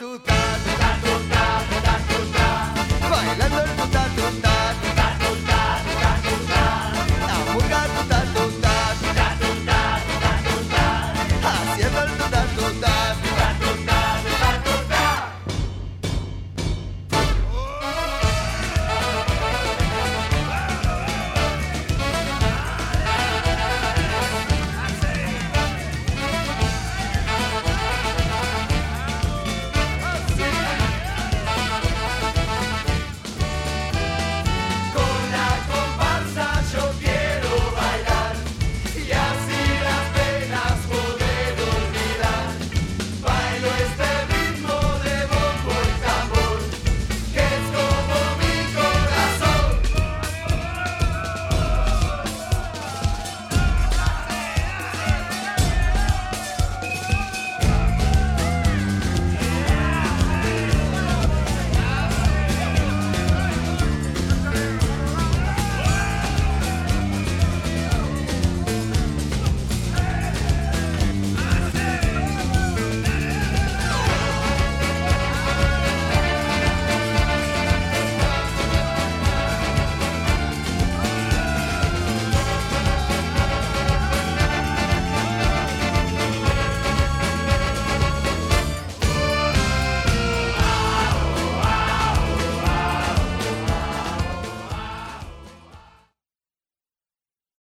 [0.00, 0.33] el